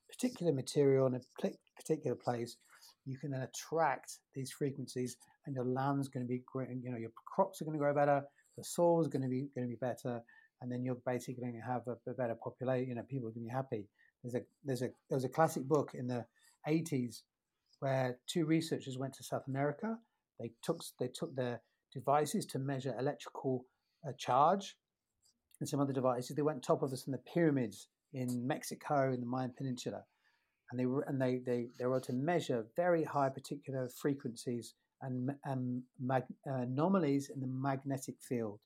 [0.08, 2.56] particular material in a particular place,
[3.04, 6.70] you can then attract these frequencies, and your land's going to be great.
[6.82, 8.22] You know, your crops are going to grow better,
[8.56, 10.22] the soil's going to be going to be better,
[10.60, 12.88] and then you're basically going to have a, a better population.
[12.88, 13.88] You know, people are going to be happy.
[14.22, 16.24] There's a there's a there was a classic book in the
[16.68, 17.22] 80s
[17.78, 19.98] where two researchers went to South America
[20.40, 21.60] they took they took their
[21.92, 23.66] devices to measure electrical
[24.06, 24.76] uh, charge
[25.60, 26.34] and some other devices.
[26.34, 30.02] They went top of us in the pyramids in Mexico in the Mayan Peninsula,
[30.70, 34.74] and they were and they they they were able to measure very high particular frequencies
[35.02, 38.60] and, and mag, uh, anomalies in the magnetic field.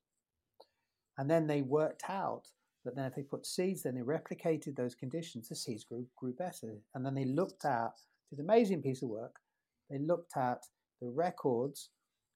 [1.19, 2.49] And then they worked out
[2.85, 6.33] that then if they put seeds, then they replicated those conditions, the seeds grew grew
[6.33, 6.77] better.
[6.95, 7.93] And then they looked at
[8.31, 9.37] this amazing piece of work.
[9.91, 10.67] They looked at
[11.01, 11.91] the records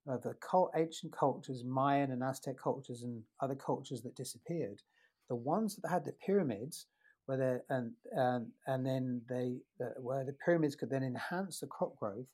[0.06, 4.80] of the cult, ancient cultures, Mayan and Aztec cultures, and other cultures that disappeared,
[5.28, 6.86] the ones that had the pyramids,
[7.26, 9.58] where and and and then they
[9.98, 12.26] where the pyramids could then enhance the crop growth,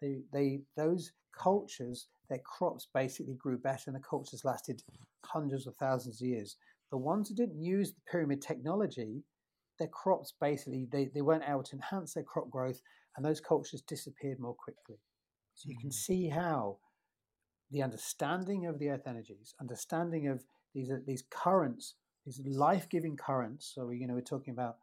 [0.00, 4.82] they they those cultures their crops basically grew better, and the cultures lasted
[5.24, 6.56] hundreds of thousands of years.
[6.90, 9.22] The ones who didn't use the pyramid technology,
[9.78, 12.80] their crops basically they, they weren't able to enhance their crop growth,
[13.16, 14.98] and those cultures disappeared more quickly.
[15.54, 15.94] So you can mm.
[15.94, 16.78] see how
[17.70, 23.72] the understanding of the earth energies, understanding of these these currents, these life-giving currents.
[23.74, 24.76] So you know, we're talking about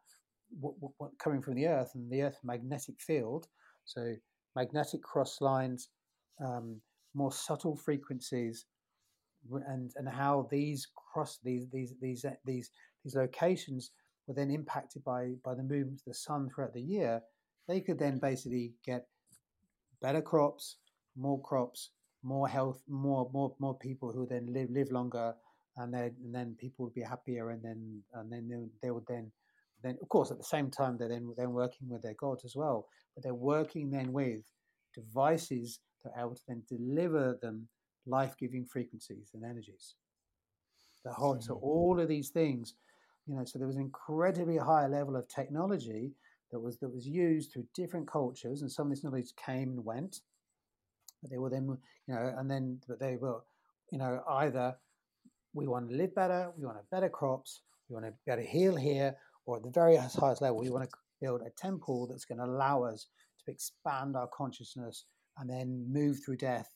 [0.60, 3.48] what, what, what coming from the earth and the earth magnetic field.
[3.84, 4.14] So
[4.54, 5.88] magnetic cross lines,
[6.44, 6.80] um,
[7.16, 8.66] more subtle frequencies,
[9.66, 12.70] and and how these cross these these these uh, these
[13.02, 13.90] these locations
[14.26, 17.20] were then impacted by by the movements of the sun throughout the year.
[17.66, 19.06] They could then basically get
[20.02, 20.76] better crops,
[21.16, 21.90] more crops,
[22.22, 25.34] more health, more more more people who then live live longer,
[25.78, 29.06] and then and then people would be happier, and then and then they, they would
[29.08, 29.32] then
[29.82, 32.54] then of course at the same time they're then then working with their gods as
[32.54, 34.42] well, but they're working then with
[34.94, 35.80] devices
[36.16, 37.68] able to then deliver them
[38.06, 39.94] life-giving frequencies and energies.
[41.04, 42.74] The whole so all of these things,
[43.26, 46.12] you know, so there was an incredibly high level of technology
[46.50, 49.84] that was that was used through different cultures, and some of this knowledge came and
[49.84, 50.20] went.
[51.22, 53.40] But they were then, you know, and then but they were,
[53.90, 54.76] you know, either
[55.54, 58.32] we want to live better, we want to have better crops, we want to be
[58.32, 61.50] able to heal here, or at the very highest level, we want to build a
[61.50, 63.06] temple that's going to allow us
[63.44, 65.04] to expand our consciousness
[65.38, 66.70] and then move through death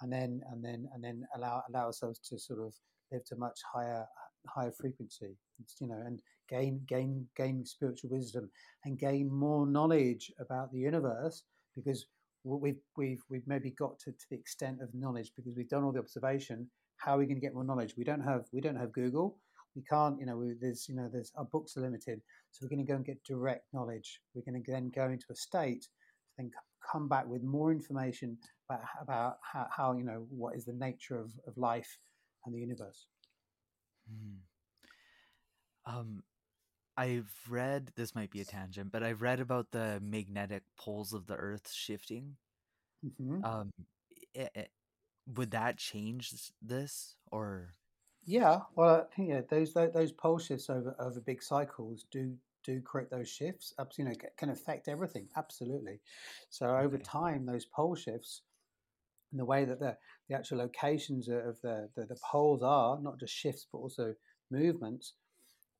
[0.00, 2.74] and then and then and then allow allow ourselves to sort of
[3.12, 4.04] live to much higher
[4.48, 5.36] higher frequency.
[5.80, 8.50] You know and gain gain gain spiritual wisdom
[8.84, 11.44] and gain more knowledge about the universe
[11.74, 12.06] because
[12.44, 15.92] we've we've we've maybe got to, to the extent of knowledge because we've done all
[15.92, 16.68] the observation.
[16.98, 17.94] How are we going to get more knowledge?
[17.96, 19.38] We don't have we don't have google.
[19.74, 22.20] We can't you know we, there's you know there's our books are limited.
[22.50, 24.20] So we're going to go and get direct knowledge.
[24.34, 25.86] We're going to then go into a state
[26.36, 26.50] then
[26.90, 28.36] come back with more information
[28.68, 31.98] about, about how, how you know what is the nature of, of life
[32.44, 33.06] and the universe
[34.08, 34.36] hmm.
[35.92, 36.22] um
[36.96, 41.26] I've read this might be a tangent, but I've read about the magnetic poles of
[41.26, 42.36] the Earth shifting.
[43.04, 43.44] Mm-hmm.
[43.44, 43.70] Um,
[44.34, 44.70] it, it,
[45.34, 46.32] would that change
[46.62, 47.74] this or?
[48.24, 52.34] Yeah, well, yeah, those those pole shifts over over big cycles do
[52.66, 53.72] do create those shifts.
[53.96, 55.28] You know, can affect everything.
[55.36, 56.00] Absolutely.
[56.50, 56.84] So okay.
[56.84, 58.42] over time, those pole shifts
[59.32, 59.96] and the way that the
[60.28, 64.14] the actual locations of the, the the poles are not just shifts but also
[64.50, 65.14] movements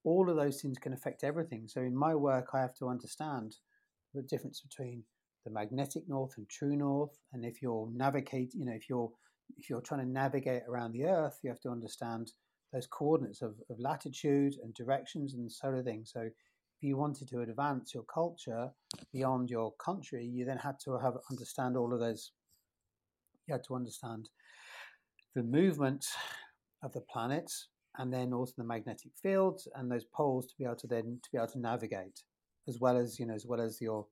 [0.07, 1.67] all of those things can affect everything.
[1.67, 3.57] So in my work, I have to understand
[4.15, 5.03] the difference between
[5.45, 7.19] the magnetic north and true north.
[7.33, 9.11] And if you're navigate, you know, if you're
[9.59, 12.33] if you're trying to navigate around the Earth, you have to understand
[12.73, 16.05] those coordinates of, of latitude and directions and sort of thing.
[16.05, 16.29] So
[16.79, 18.71] if you wanted to advance your culture
[19.13, 22.33] beyond your country, you then had to have understand all of those.
[23.47, 24.29] You had to understand
[25.35, 26.05] the movement
[26.83, 27.69] of the planets
[27.99, 31.31] and then also the magnetic fields and those poles to be able to then to
[31.33, 32.23] be able to navigate
[32.69, 34.07] as well as you know as well as your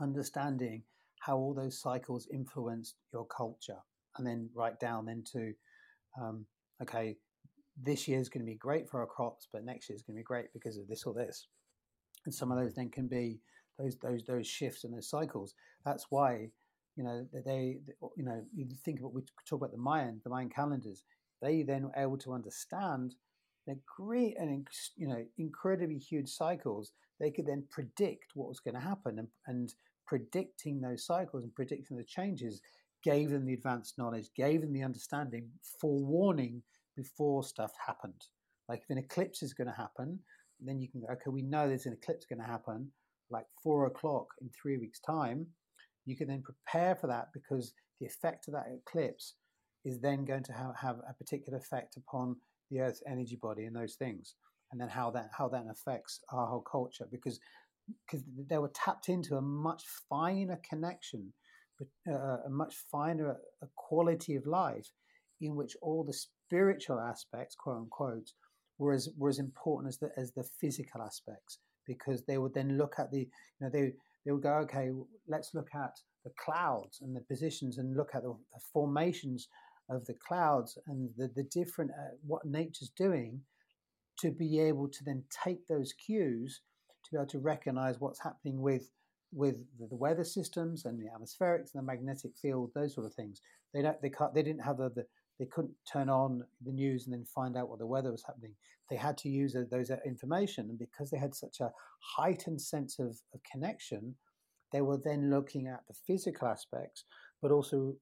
[0.00, 0.82] understanding
[1.20, 3.78] how all those cycles influenced your culture
[4.16, 5.52] and then right down into
[6.20, 6.44] um,
[6.82, 7.16] okay
[7.82, 10.16] this year is going to be great for our crops but next year is going
[10.16, 11.46] to be great because of this or this
[12.24, 13.38] and some of those then can be
[13.78, 15.54] those those those shifts and those cycles
[15.84, 16.48] that's why
[16.96, 17.78] you know they,
[18.16, 21.04] you know you think about we talk about the mayan the mayan calendars
[21.40, 23.14] they then were able to understand
[23.66, 24.66] the great and
[24.96, 26.92] you know incredibly huge cycles.
[27.18, 29.74] They could then predict what was going to happen, and, and
[30.06, 32.60] predicting those cycles and predicting the changes
[33.02, 35.48] gave them the advanced knowledge, gave them the understanding,
[35.80, 36.62] forewarning
[36.96, 38.26] before stuff happened.
[38.68, 40.18] Like if an eclipse is going to happen,
[40.64, 42.90] then you can go, okay, we know there's an eclipse going to happen,
[43.30, 45.46] like four o'clock in three weeks' time.
[46.06, 49.34] You can then prepare for that because the effect of that eclipse
[49.84, 52.36] is then going to have, have a particular effect upon
[52.70, 54.34] the Earth's energy body and those things,
[54.70, 57.40] and then how that how that affects our whole culture because
[58.06, 61.32] because they were tapped into a much finer connection,
[61.78, 64.88] but uh, a much finer a quality of life
[65.40, 68.30] in which all the spiritual aspects, quote unquote,
[68.80, 72.78] were as were as important as the as the physical aspects because they would then
[72.78, 73.92] look at the you know they
[74.24, 74.90] they would go okay
[75.28, 79.48] let's look at the clouds and the positions and look at the, the formations
[79.88, 83.40] of the clouds and the, the different uh, what nature's doing
[84.18, 86.60] to be able to then take those cues
[87.04, 88.90] to be able to recognize what's happening with
[89.32, 93.40] with the weather systems and the atmospherics and the magnetic field those sort of things.
[93.72, 95.06] They don't they can't they didn't have the, the
[95.40, 98.54] they couldn't turn on the news and then find out what the weather was happening
[98.88, 101.72] they had to use those uh, information and because they had such a
[102.16, 104.14] heightened sense of, of connection
[104.72, 107.04] they were then looking at the physical aspects
[107.42, 107.94] but also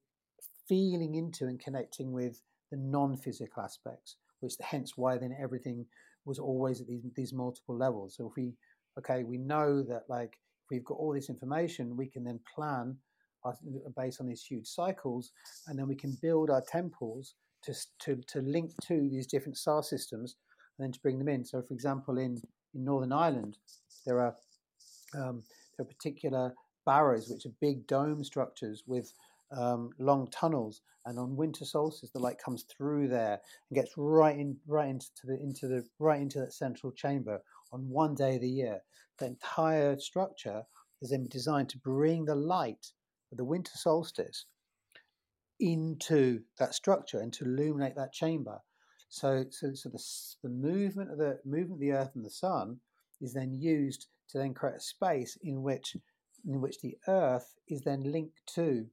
[0.68, 5.86] feeling into and connecting with the non-physical aspects, which hence why then everything
[6.24, 8.16] was always at these these multiple levels.
[8.16, 8.52] So if we
[8.98, 10.38] okay, we know that like
[10.70, 12.96] we've got all this information, we can then plan
[13.96, 15.32] based on these huge cycles,
[15.66, 19.82] and then we can build our temples to to to link to these different star
[19.82, 20.36] systems,
[20.78, 21.44] and then to bring them in.
[21.44, 22.40] So, for example, in
[22.74, 23.58] in Northern Ireland,
[24.06, 24.36] there are
[25.14, 25.42] um,
[25.76, 29.12] there are particular barrows which are big dome structures with
[29.56, 34.36] um, long tunnels, and on winter solstice, the light comes through there and gets right
[34.36, 37.40] in, right into the into the right into that central chamber
[37.72, 38.80] on one day of the year.
[39.18, 40.62] The entire structure
[41.00, 42.92] is then designed to bring the light
[43.36, 44.46] the winter solstice
[45.60, 48.58] into that structure and to illuminate that chamber.
[49.08, 50.02] So, so, so the,
[50.42, 52.78] the movement of the movement of the Earth and the Sun
[53.20, 55.96] is then used to then create a space in which
[56.46, 58.86] in which the Earth is then linked to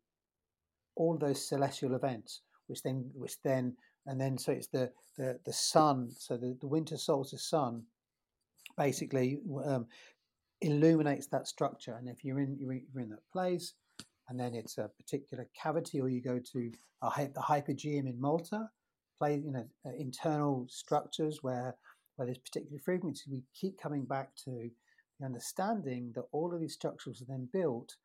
[0.95, 3.75] all those celestial events, which then which then
[4.05, 7.83] and then so it's the the, the sun, so the, the winter solstice sun
[8.77, 9.85] basically um,
[10.61, 11.95] illuminates that structure.
[11.95, 13.73] And if you're in you're in that place,
[14.29, 16.71] and then it's a particular cavity, or you go to
[17.01, 18.69] a, the hypogeum in Malta,
[19.17, 21.75] play you know uh, internal structures where
[22.15, 23.23] where there's particular frequency.
[23.29, 24.69] We keep coming back to
[25.19, 27.95] the understanding that all of these structures are then built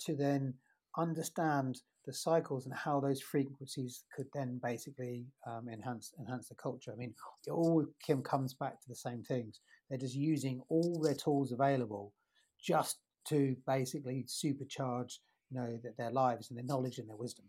[0.00, 0.54] to then
[0.96, 6.92] understand the cycles and how those frequencies could then basically um, enhance enhance the culture.
[6.92, 7.14] I mean,
[7.46, 9.60] it all Kim comes back to the same things.
[9.88, 12.12] They're just using all their tools available
[12.60, 12.98] just
[13.28, 15.18] to basically supercharge,
[15.50, 17.46] you know, their, their lives and their knowledge and their wisdom.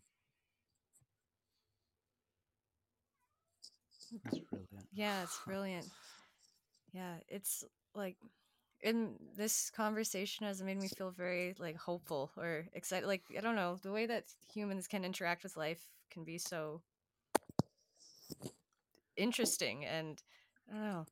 [4.24, 4.88] That's brilliant.
[4.94, 5.88] Yeah, it's brilliant.
[6.94, 7.64] Yeah, it's
[7.96, 8.18] like
[8.82, 13.56] in this conversation has made me feel very like hopeful or excited like i don't
[13.56, 14.24] know the way that
[14.54, 16.82] humans can interact with life can be so
[19.18, 20.24] interesting and
[20.70, 21.06] i don't know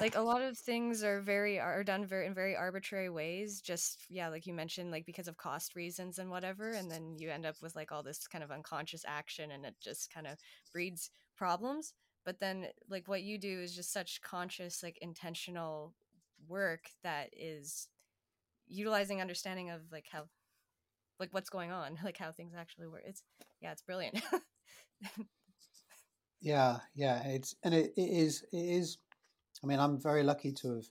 [0.00, 4.04] like a lot of things are very are done very in very arbitrary ways just
[4.10, 7.46] yeah like you mentioned like because of cost reasons and whatever and then you end
[7.46, 10.38] up with like all this kind of unconscious action and it just kind of
[10.72, 11.94] breeds problems
[12.24, 15.94] but then like what you do is just such conscious like intentional
[16.48, 17.88] work that is
[18.68, 20.24] utilizing understanding of like how
[21.18, 23.02] like what's going on like how things actually work.
[23.06, 23.22] It's
[23.60, 24.20] yeah it's brilliant
[26.40, 28.98] yeah yeah it's and it, it is it is
[29.62, 30.84] i mean i'm very lucky to have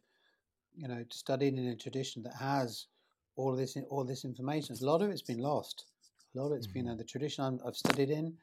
[0.75, 2.87] you know studied in a tradition that has
[3.35, 5.85] all of this all this information a lot of it's been lost
[6.35, 6.85] a lot of it's mm-hmm.
[6.85, 8.33] been uh, the tradition i have studied in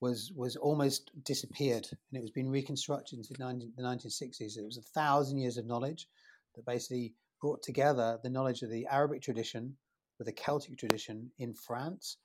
[0.00, 4.92] was was almost disappeared and it was being reconstructed into the 1960s it was a
[4.94, 6.08] thousand years of knowledge
[6.54, 9.76] that basically brought together the knowledge of the Arabic tradition
[10.18, 12.18] with the Celtic tradition in France.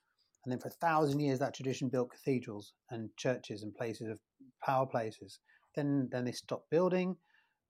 [0.45, 4.19] And then for a thousand years, that tradition built cathedrals and churches and places of
[4.63, 5.39] power places.
[5.75, 7.17] Then, then they stopped building,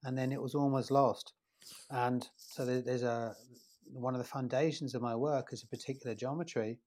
[0.04, 1.34] and then it was almost lost.
[1.90, 3.34] And so there's a
[3.92, 6.80] one of the foundations of my work is a particular geometry.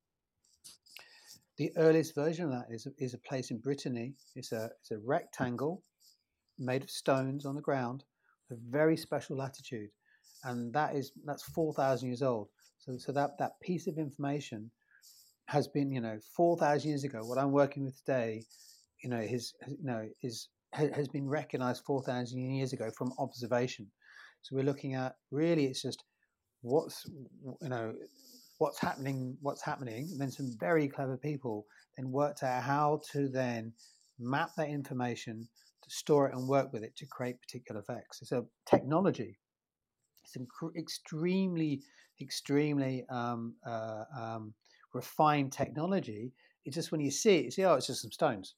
[1.57, 4.15] The earliest version of that is a, is a place in Brittany.
[4.37, 5.83] It's a it's a rectangle
[6.59, 8.05] made of stones on the ground
[8.51, 9.91] a very special latitude,
[10.45, 12.49] and that is that's four thousand years old.
[12.79, 14.71] So, so that that piece of information
[15.49, 17.21] has been, you know, four thousand years ago.
[17.25, 18.45] What I'm working with today,
[19.03, 23.91] you know, is you know is has been recognized four thousand years ago from observation.
[24.43, 26.05] So we're looking at really, it's just
[26.63, 27.05] what's
[27.63, 27.95] you know
[28.59, 31.65] what's happening, what's happening, and then some very clever people
[31.97, 33.73] then worked out how to then
[34.19, 35.49] map that information
[35.83, 38.21] to store it and work with it to create particular effects.
[38.21, 39.39] It's a technology.
[40.25, 41.81] It's inc- extremely,
[42.21, 44.55] extremely um, uh, um,
[44.99, 46.33] refined technology.
[46.65, 48.55] It's just when you see it, you see, oh, it's just some stones.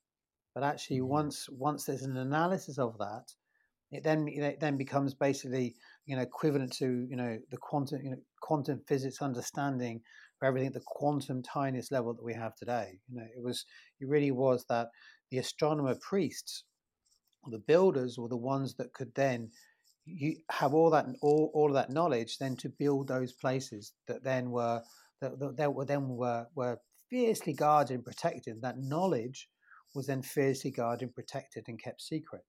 [0.55, 1.19] But actually, mm-hmm.
[1.19, 3.27] once once there's an analysis of that,
[3.93, 5.75] it then it then becomes basically
[6.07, 10.01] you know equivalent to you know the quantum you know quantum physics understanding
[10.39, 12.99] for everything at the quantum tiniest level that we have today.
[13.09, 13.65] You know, it was
[14.01, 14.89] it really was that
[15.31, 16.65] the astronomer priests
[17.45, 19.51] or the builders were the ones that could then
[20.07, 24.25] you have all that all, all of that knowledge then to build those places that
[24.25, 24.83] then were
[25.21, 26.79] that, that were then were were
[27.09, 29.49] fiercely guarded and protected that knowledge
[29.95, 32.45] was then fiercely guarded and protected and kept secret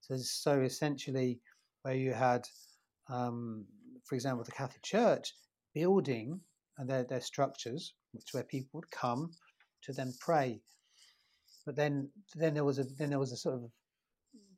[0.00, 1.40] so so essentially
[1.82, 2.46] where you had
[3.10, 3.64] um,
[4.04, 5.34] for example the catholic church
[5.74, 6.40] building
[6.78, 9.30] and their, their structures which where people would come
[9.82, 10.60] to then pray
[11.66, 13.70] but then then there was a then there was a sort of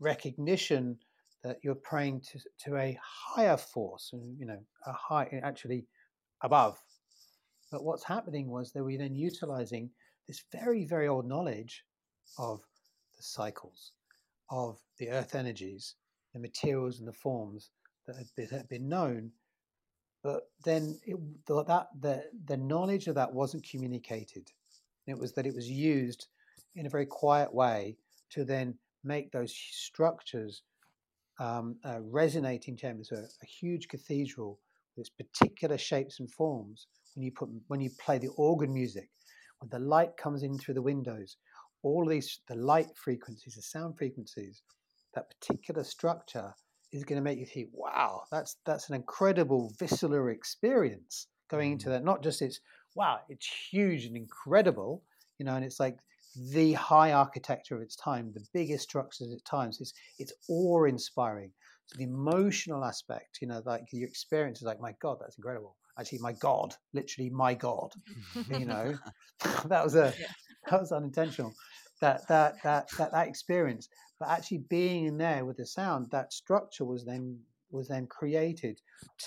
[0.01, 0.99] recognition
[1.47, 5.87] that you're praying to, to a higher force, and you know, a high actually
[6.43, 6.77] above.
[7.71, 9.91] But what's happening was they were then utilizing
[10.27, 11.85] this very, very old knowledge
[12.39, 12.61] of
[13.17, 13.93] the cycles,
[14.51, 15.95] of the earth energies,
[16.33, 17.71] the materials and the forms
[18.07, 19.33] that had been, had been known
[20.27, 21.17] but then it,
[21.47, 24.51] that the the knowledge of that wasn't communicated.
[25.07, 26.27] It was that it was used
[26.75, 27.97] in a very quiet way
[28.31, 30.63] to then make those structures
[31.39, 34.59] um, uh, resonating chambers, a, a huge cathedral
[34.97, 36.89] with its particular shapes and forms.
[37.17, 39.09] When you put when you play the organ music,
[39.59, 41.37] when the light comes in through the windows,
[41.83, 44.63] all these the light frequencies, the sound frequencies,
[45.15, 46.55] that particular structure
[46.93, 51.89] is going to make you think, wow, that's that's an incredible visceral experience going into
[51.89, 51.93] mm.
[51.93, 52.05] that.
[52.05, 52.61] Not just it's
[52.95, 55.03] wow, it's huge and incredible,
[55.39, 55.97] you know, and it's like
[56.53, 59.81] the high architecture of its time, the biggest structures of its times.
[59.81, 61.51] It's it's awe inspiring.
[61.87, 65.77] So the emotional aspect, you know, like your experience is like, my God, that's incredible.
[65.99, 67.93] Actually, my God, literally my God.
[68.51, 68.95] you know,
[69.67, 70.13] that was a
[70.71, 71.55] that was unintentional.
[72.01, 76.33] That that that that that experience, but actually being in there with the sound, that
[76.33, 77.39] structure was then
[77.71, 78.81] was then created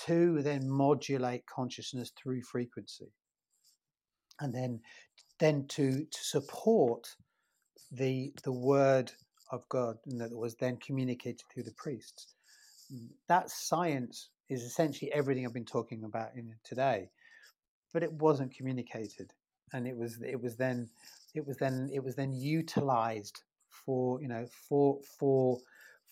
[0.06, 3.12] to then modulate consciousness through frequency
[4.40, 4.80] and then
[5.38, 7.16] then to, to support
[7.92, 9.12] the the word
[9.52, 12.34] of God that was then communicated through the priests.
[13.28, 17.08] That science is essentially everything I've been talking about in today,
[17.94, 19.32] but it wasn't communicated,
[19.72, 20.90] and it was it was then
[21.34, 25.58] it was then it was then utilized for you know for for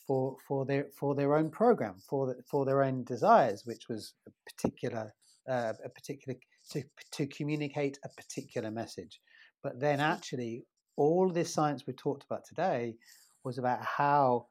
[0.07, 4.15] for for their for their own program for the, for their own desires, which was
[4.27, 5.13] a particular
[5.49, 6.39] uh, a particular
[6.71, 6.83] to,
[7.13, 9.21] to communicate a particular message.
[9.63, 10.65] But then actually,
[10.97, 12.95] all this science we talked about today
[13.45, 14.47] was about how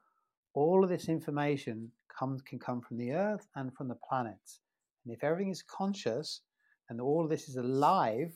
[0.54, 4.60] all of this information comes can come from the earth and from the planets.
[5.04, 6.42] And if everything is conscious
[6.88, 8.32] and all of this is alive,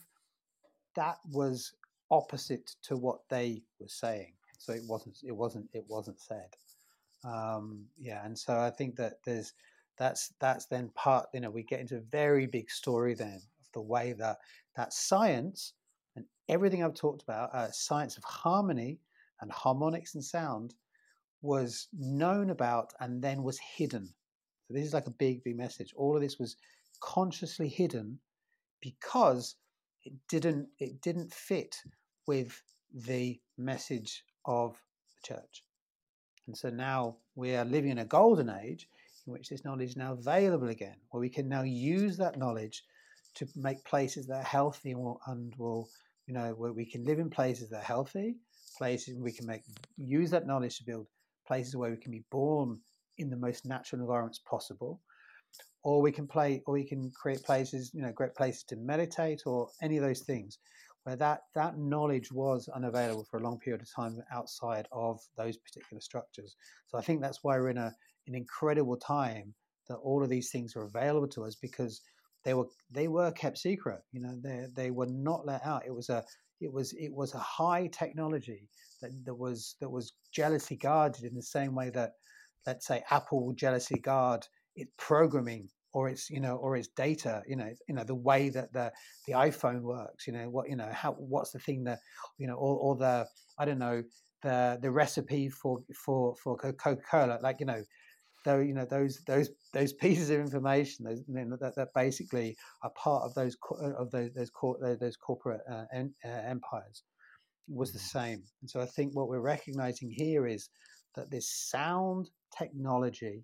[0.95, 1.73] that was
[2.11, 4.33] opposite to what they were saying.
[4.57, 6.55] So it wasn't it wasn't it wasn't said.
[7.25, 9.53] Um, yeah, and so I think that there's
[9.97, 13.71] that's that's then part you know we get into a very big story then of
[13.73, 14.37] the way that
[14.75, 15.73] that science
[16.15, 18.99] and everything I've talked about, uh, science of harmony
[19.41, 20.75] and harmonics and sound,
[21.43, 24.05] was known about and then was hidden.
[24.67, 25.93] So this is like a big, big message.
[25.95, 26.55] All of this was
[27.01, 28.17] consciously hidden
[28.81, 29.55] because
[30.05, 31.75] it didn't it didn't fit
[32.27, 32.61] with
[32.93, 34.77] the message of
[35.15, 35.63] the church.
[36.47, 38.87] And so now we are living in a golden age
[39.27, 42.83] in which this knowledge is now available again, where we can now use that knowledge
[43.35, 45.89] to make places that are healthy and will, and will
[46.25, 48.35] you know where we can live in places that are healthy
[48.77, 49.61] places we can make
[49.97, 51.07] use that knowledge to build
[51.45, 52.79] places where we can be born
[53.17, 54.99] in the most natural environments possible
[55.83, 59.43] or we can play or we can create places you know great places to meditate
[59.45, 60.57] or any of those things
[61.03, 65.57] where that that knowledge was unavailable for a long period of time outside of those
[65.57, 66.55] particular structures
[66.87, 67.93] so i think that's why we're in a
[68.27, 69.53] an incredible time
[69.87, 72.01] that all of these things are available to us because
[72.43, 74.01] they were they were kept secret.
[74.11, 75.85] You know, they they were not let out.
[75.85, 76.23] It was a
[76.63, 78.69] it was it was a high technology
[79.01, 82.13] that, that was that was jealously guarded in the same way that
[82.65, 87.55] let's say Apple jealously guard its programming or its you know or its data you
[87.55, 88.91] know you know the way that the
[89.27, 91.99] the iphone works you know what you know how what's the thing that
[92.37, 93.25] you know or, or the
[93.59, 94.03] i don't know
[94.41, 97.83] the the recipe for for for coca-cola like you know
[98.43, 102.55] though you know those those those pieces of information those you know, that, that basically
[102.83, 107.03] are part of those uh, of those those, cor- those corporate uh, en- uh, empires
[107.67, 108.19] was the mm-hmm.
[108.19, 110.69] same and so i think what we're recognizing here is
[111.15, 113.43] that this sound technology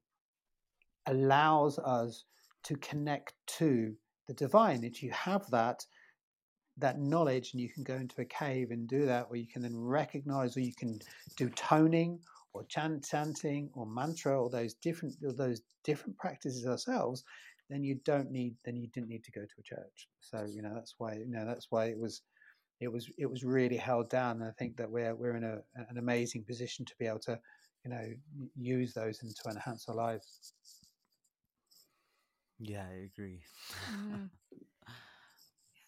[1.06, 2.26] allows us
[2.64, 3.94] to connect to
[4.28, 5.86] the divine if you have that
[6.78, 9.62] that knowledge and you can go into a cave and do that or you can
[9.62, 10.98] then recognize or you can
[11.36, 12.20] do toning
[12.54, 17.24] or chant, chanting or mantra or those different or those different practices ourselves,
[17.70, 20.08] then you don't need then you didn't need to go to a church.
[20.20, 22.22] So you know that's why you know that's why it was
[22.80, 24.42] it was it was really held down.
[24.42, 25.60] And I think that we're we're in a,
[25.90, 27.40] an amazing position to be able to
[27.86, 28.06] you know
[28.56, 30.54] use those and to enhance our lives.
[32.60, 33.42] Yeah, I agree.
[33.92, 34.30] mm.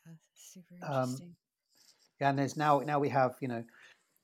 [0.05, 1.27] Yeah, super um, interesting.
[1.27, 1.35] Um,
[2.19, 3.63] yeah, and there's now now we have you know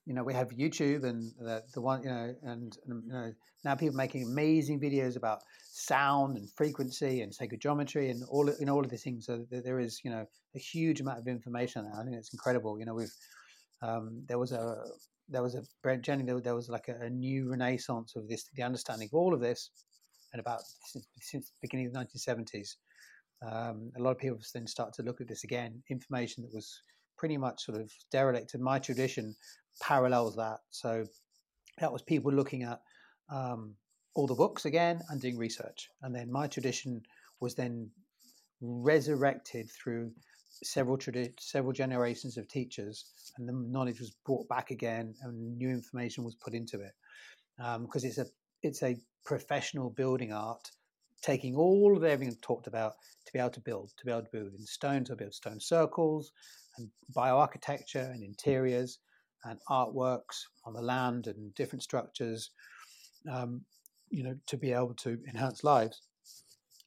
[0.07, 3.34] you know we have YouTube and the, the one you know and, and, you know
[3.65, 8.73] now people making amazing videos about sound and frequency and sacred geometry and all know
[8.73, 9.25] all of these things.
[9.25, 10.25] So there is you know
[10.55, 11.91] a huge amount of information.
[11.93, 12.79] I think it's incredible.
[12.79, 13.13] You know we've
[13.81, 14.77] um, there was a
[15.27, 18.63] there was a Jenny there, there was like a, a, new renaissance of this the
[18.63, 19.69] understanding of all of this
[20.31, 22.75] and about since, since the beginning of the 1970s.
[23.45, 25.84] Um, a lot of people then start to look at this again.
[25.89, 26.81] Information that was
[27.17, 29.35] pretty much sort of derelict in my tradition
[29.82, 30.60] parallels that.
[30.72, 31.06] So
[31.80, 32.82] that was people looking at
[33.30, 33.76] um,
[34.16, 35.90] all the books again and doing research.
[36.02, 37.02] And then my tradition
[37.40, 37.90] was then
[38.62, 40.12] resurrected through
[40.64, 43.06] several tradi- several generations of teachers,
[43.38, 46.94] and the knowledge was brought back again, and new information was put into it
[47.58, 48.26] because um, it's a
[48.64, 50.72] it's a professional building art,
[51.22, 52.94] taking all of everything talked about
[53.26, 55.60] to be able to build, to be able to build in stone, to build stone
[55.60, 56.32] circles,
[56.78, 58.99] and bioarchitecture and interiors
[59.45, 62.51] and artworks on the land and different structures,
[63.31, 63.61] um,
[64.09, 66.01] you know, to be able to enhance lives.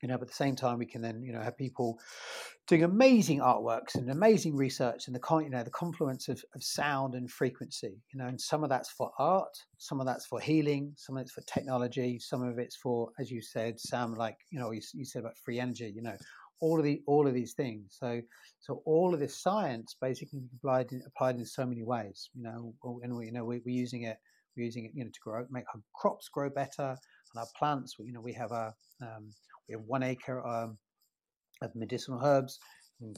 [0.03, 1.99] You know but at the same time we can then you know have people
[2.71, 7.15] doing amazing artworks and amazing research and the you know the confluence of, of sound
[7.15, 10.93] and frequency you know and some of that's for art some of that's for healing
[10.97, 14.61] some of it's for technology some of it's for as you said sam like you
[14.61, 16.17] know you, you said about free energy you know
[16.61, 18.21] all of the all of these things so
[18.61, 22.75] so all of this science basically applied in, applied in so many ways you know
[23.03, 24.19] and we you know we, are using it
[24.57, 27.95] we're using it you know to grow make our crops grow better and our plants
[27.99, 29.31] you know we have a um,
[29.69, 30.77] we have one acre um,
[31.63, 32.59] of medicinal herbs,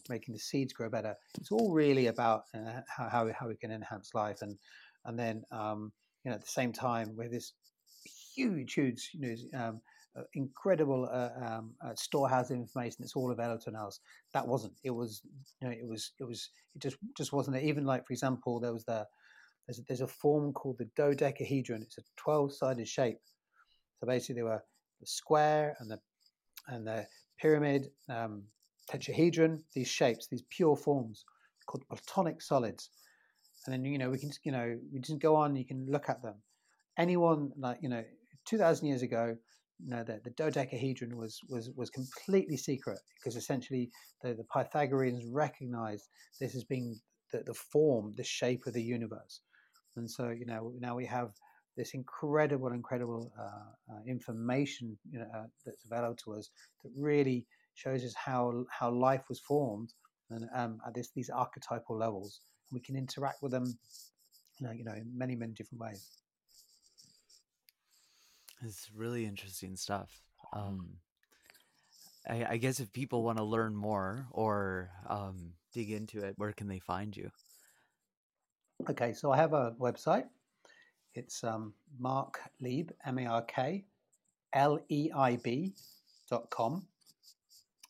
[0.08, 1.14] making the seeds grow better.
[1.38, 4.56] It's all really about uh, how, how, how we can enhance life, and
[5.04, 5.92] and then um,
[6.24, 7.52] you know at the same time with this
[8.34, 9.20] huge, huge, you
[9.52, 9.64] know.
[9.64, 9.80] Um,
[10.34, 14.00] incredible uh, um, uh, storehouse of information that's all available to us.
[14.34, 14.74] That wasn't.
[14.84, 15.22] It was.
[15.60, 16.12] You know, it was.
[16.20, 16.50] It was.
[16.74, 17.56] It just just wasn't.
[17.56, 17.64] It.
[17.64, 19.06] Even like, for example, there was the
[19.66, 21.82] there's a, there's a form called the dodecahedron.
[21.82, 23.18] It's a twelve-sided shape.
[24.00, 24.62] So basically, there were
[25.00, 25.98] the square and the
[26.68, 27.06] and the
[27.40, 28.44] pyramid, um,
[28.90, 31.24] tetrahedron, these shapes, these pure forms
[31.66, 32.90] called platonic solids.
[33.66, 36.08] And then, you know, we can, you know, we just go on, you can look
[36.08, 36.34] at them.
[36.98, 38.04] Anyone like, you know,
[38.46, 39.36] 2000 years ago,
[39.90, 43.90] know, the, the dodecahedron was, was, was completely secret because essentially
[44.22, 46.08] the, the Pythagoreans recognized
[46.40, 46.98] this as being
[47.32, 49.40] the, the form, the shape of the universe.
[49.96, 51.32] And so, you know, now we have
[51.76, 56.50] this incredible, incredible uh, uh, information you know, uh, that's available to us
[56.82, 59.94] that really shows us how how life was formed
[60.30, 62.40] and um, at this, these archetypal levels.
[62.70, 63.64] And we can interact with them,
[64.60, 66.21] you know, you know, in many many different ways.
[68.64, 70.10] It's really interesting stuff.
[70.52, 70.98] Um,
[72.28, 76.52] I, I, guess if people want to learn more or um, dig into it, where
[76.52, 77.30] can they find you?
[78.88, 80.26] Okay, so I have a website
[81.14, 83.84] it's um, Mark Leib, M A R K
[84.54, 85.74] L E I B
[86.30, 86.86] dot com.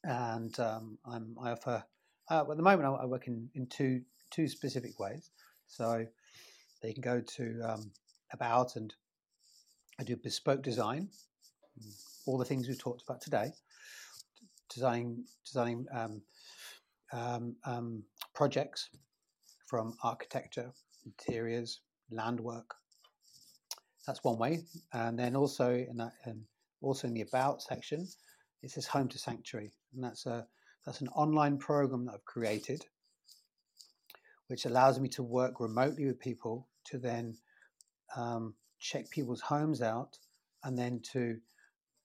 [0.04, 1.84] And um, I'm, I offer,
[2.28, 5.30] uh, at the moment, I, I work in, in two, two specific ways.
[5.68, 6.04] So
[6.82, 7.92] they can go to um,
[8.32, 8.92] About and
[9.98, 11.08] I do bespoke design,
[12.26, 13.52] all the things we've talked about today,
[14.72, 16.22] designing, designing um,
[17.12, 18.04] um, um,
[18.34, 18.88] projects
[19.66, 20.72] from architecture,
[21.04, 22.74] interiors, land work,
[24.06, 24.64] that's one way.
[24.92, 26.42] And then also in that, and
[26.80, 28.06] also in the about section,
[28.62, 30.46] it says home to sanctuary, and that's a
[30.84, 32.84] that's an online program that I've created,
[34.48, 37.36] which allows me to work remotely with people to then
[38.16, 40.18] um, check people's homes out
[40.64, 41.38] and then to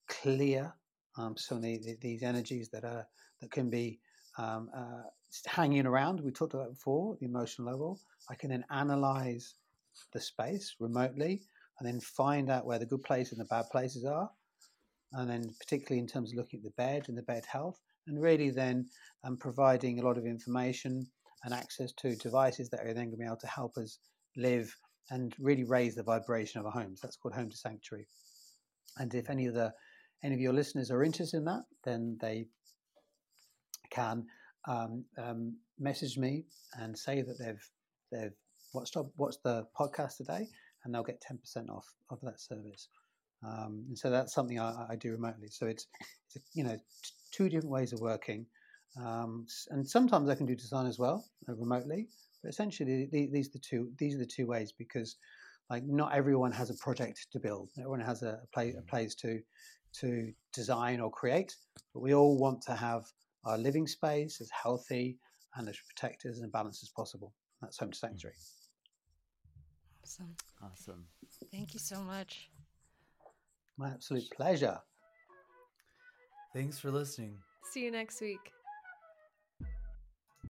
[0.07, 0.73] clear
[1.17, 3.05] um, some of the, the, these energies that are
[3.41, 3.99] that can be
[4.37, 5.03] um, uh,
[5.45, 6.21] hanging around.
[6.21, 7.99] We talked about before the emotional level.
[8.29, 9.55] I can then analyze
[10.13, 11.41] the space remotely
[11.79, 14.29] and then find out where the good places and the bad places are.
[15.13, 18.21] And then, particularly in terms of looking at the bed and the bed health, and
[18.21, 18.87] really then
[19.23, 21.07] um, providing a lot of information
[21.43, 23.99] and access to devices that are then going to be able to help us
[24.35, 24.75] live
[25.09, 26.99] and really raise the vibration of our homes.
[27.01, 28.07] That's called Home to Sanctuary.
[28.97, 29.73] And if any of the
[30.23, 32.47] any of your listeners are interested in that, then they
[33.91, 34.25] can
[34.67, 37.69] um, um, message me and say that they've
[38.11, 38.35] they've
[38.73, 40.47] watched watched the podcast today
[40.83, 42.87] and they'll get 10% off of that service.
[43.45, 45.49] Um, and so that's something I, I, do remotely.
[45.49, 45.85] So it's,
[46.33, 48.45] it's you know, t- two different ways of working.
[48.99, 52.07] Um, and sometimes I can do design as well uh, remotely,
[52.41, 55.17] but essentially these are the two these are the two ways because
[55.69, 57.69] like not everyone has a project to build.
[57.77, 59.41] Everyone has a, a, play, a place to
[59.99, 61.55] to design or create,
[61.93, 63.03] but we all want to have
[63.45, 65.17] our living space as healthy
[65.55, 67.33] and as protected and balanced as possible.
[67.61, 68.35] That's home to sanctuary.
[68.35, 70.03] Mm.
[70.03, 70.35] Awesome.
[70.63, 71.05] Awesome.
[71.51, 72.49] Thank you so much.
[73.77, 74.79] My absolute pleasure.
[76.53, 77.37] Thanks for listening.
[77.71, 78.51] See you next week.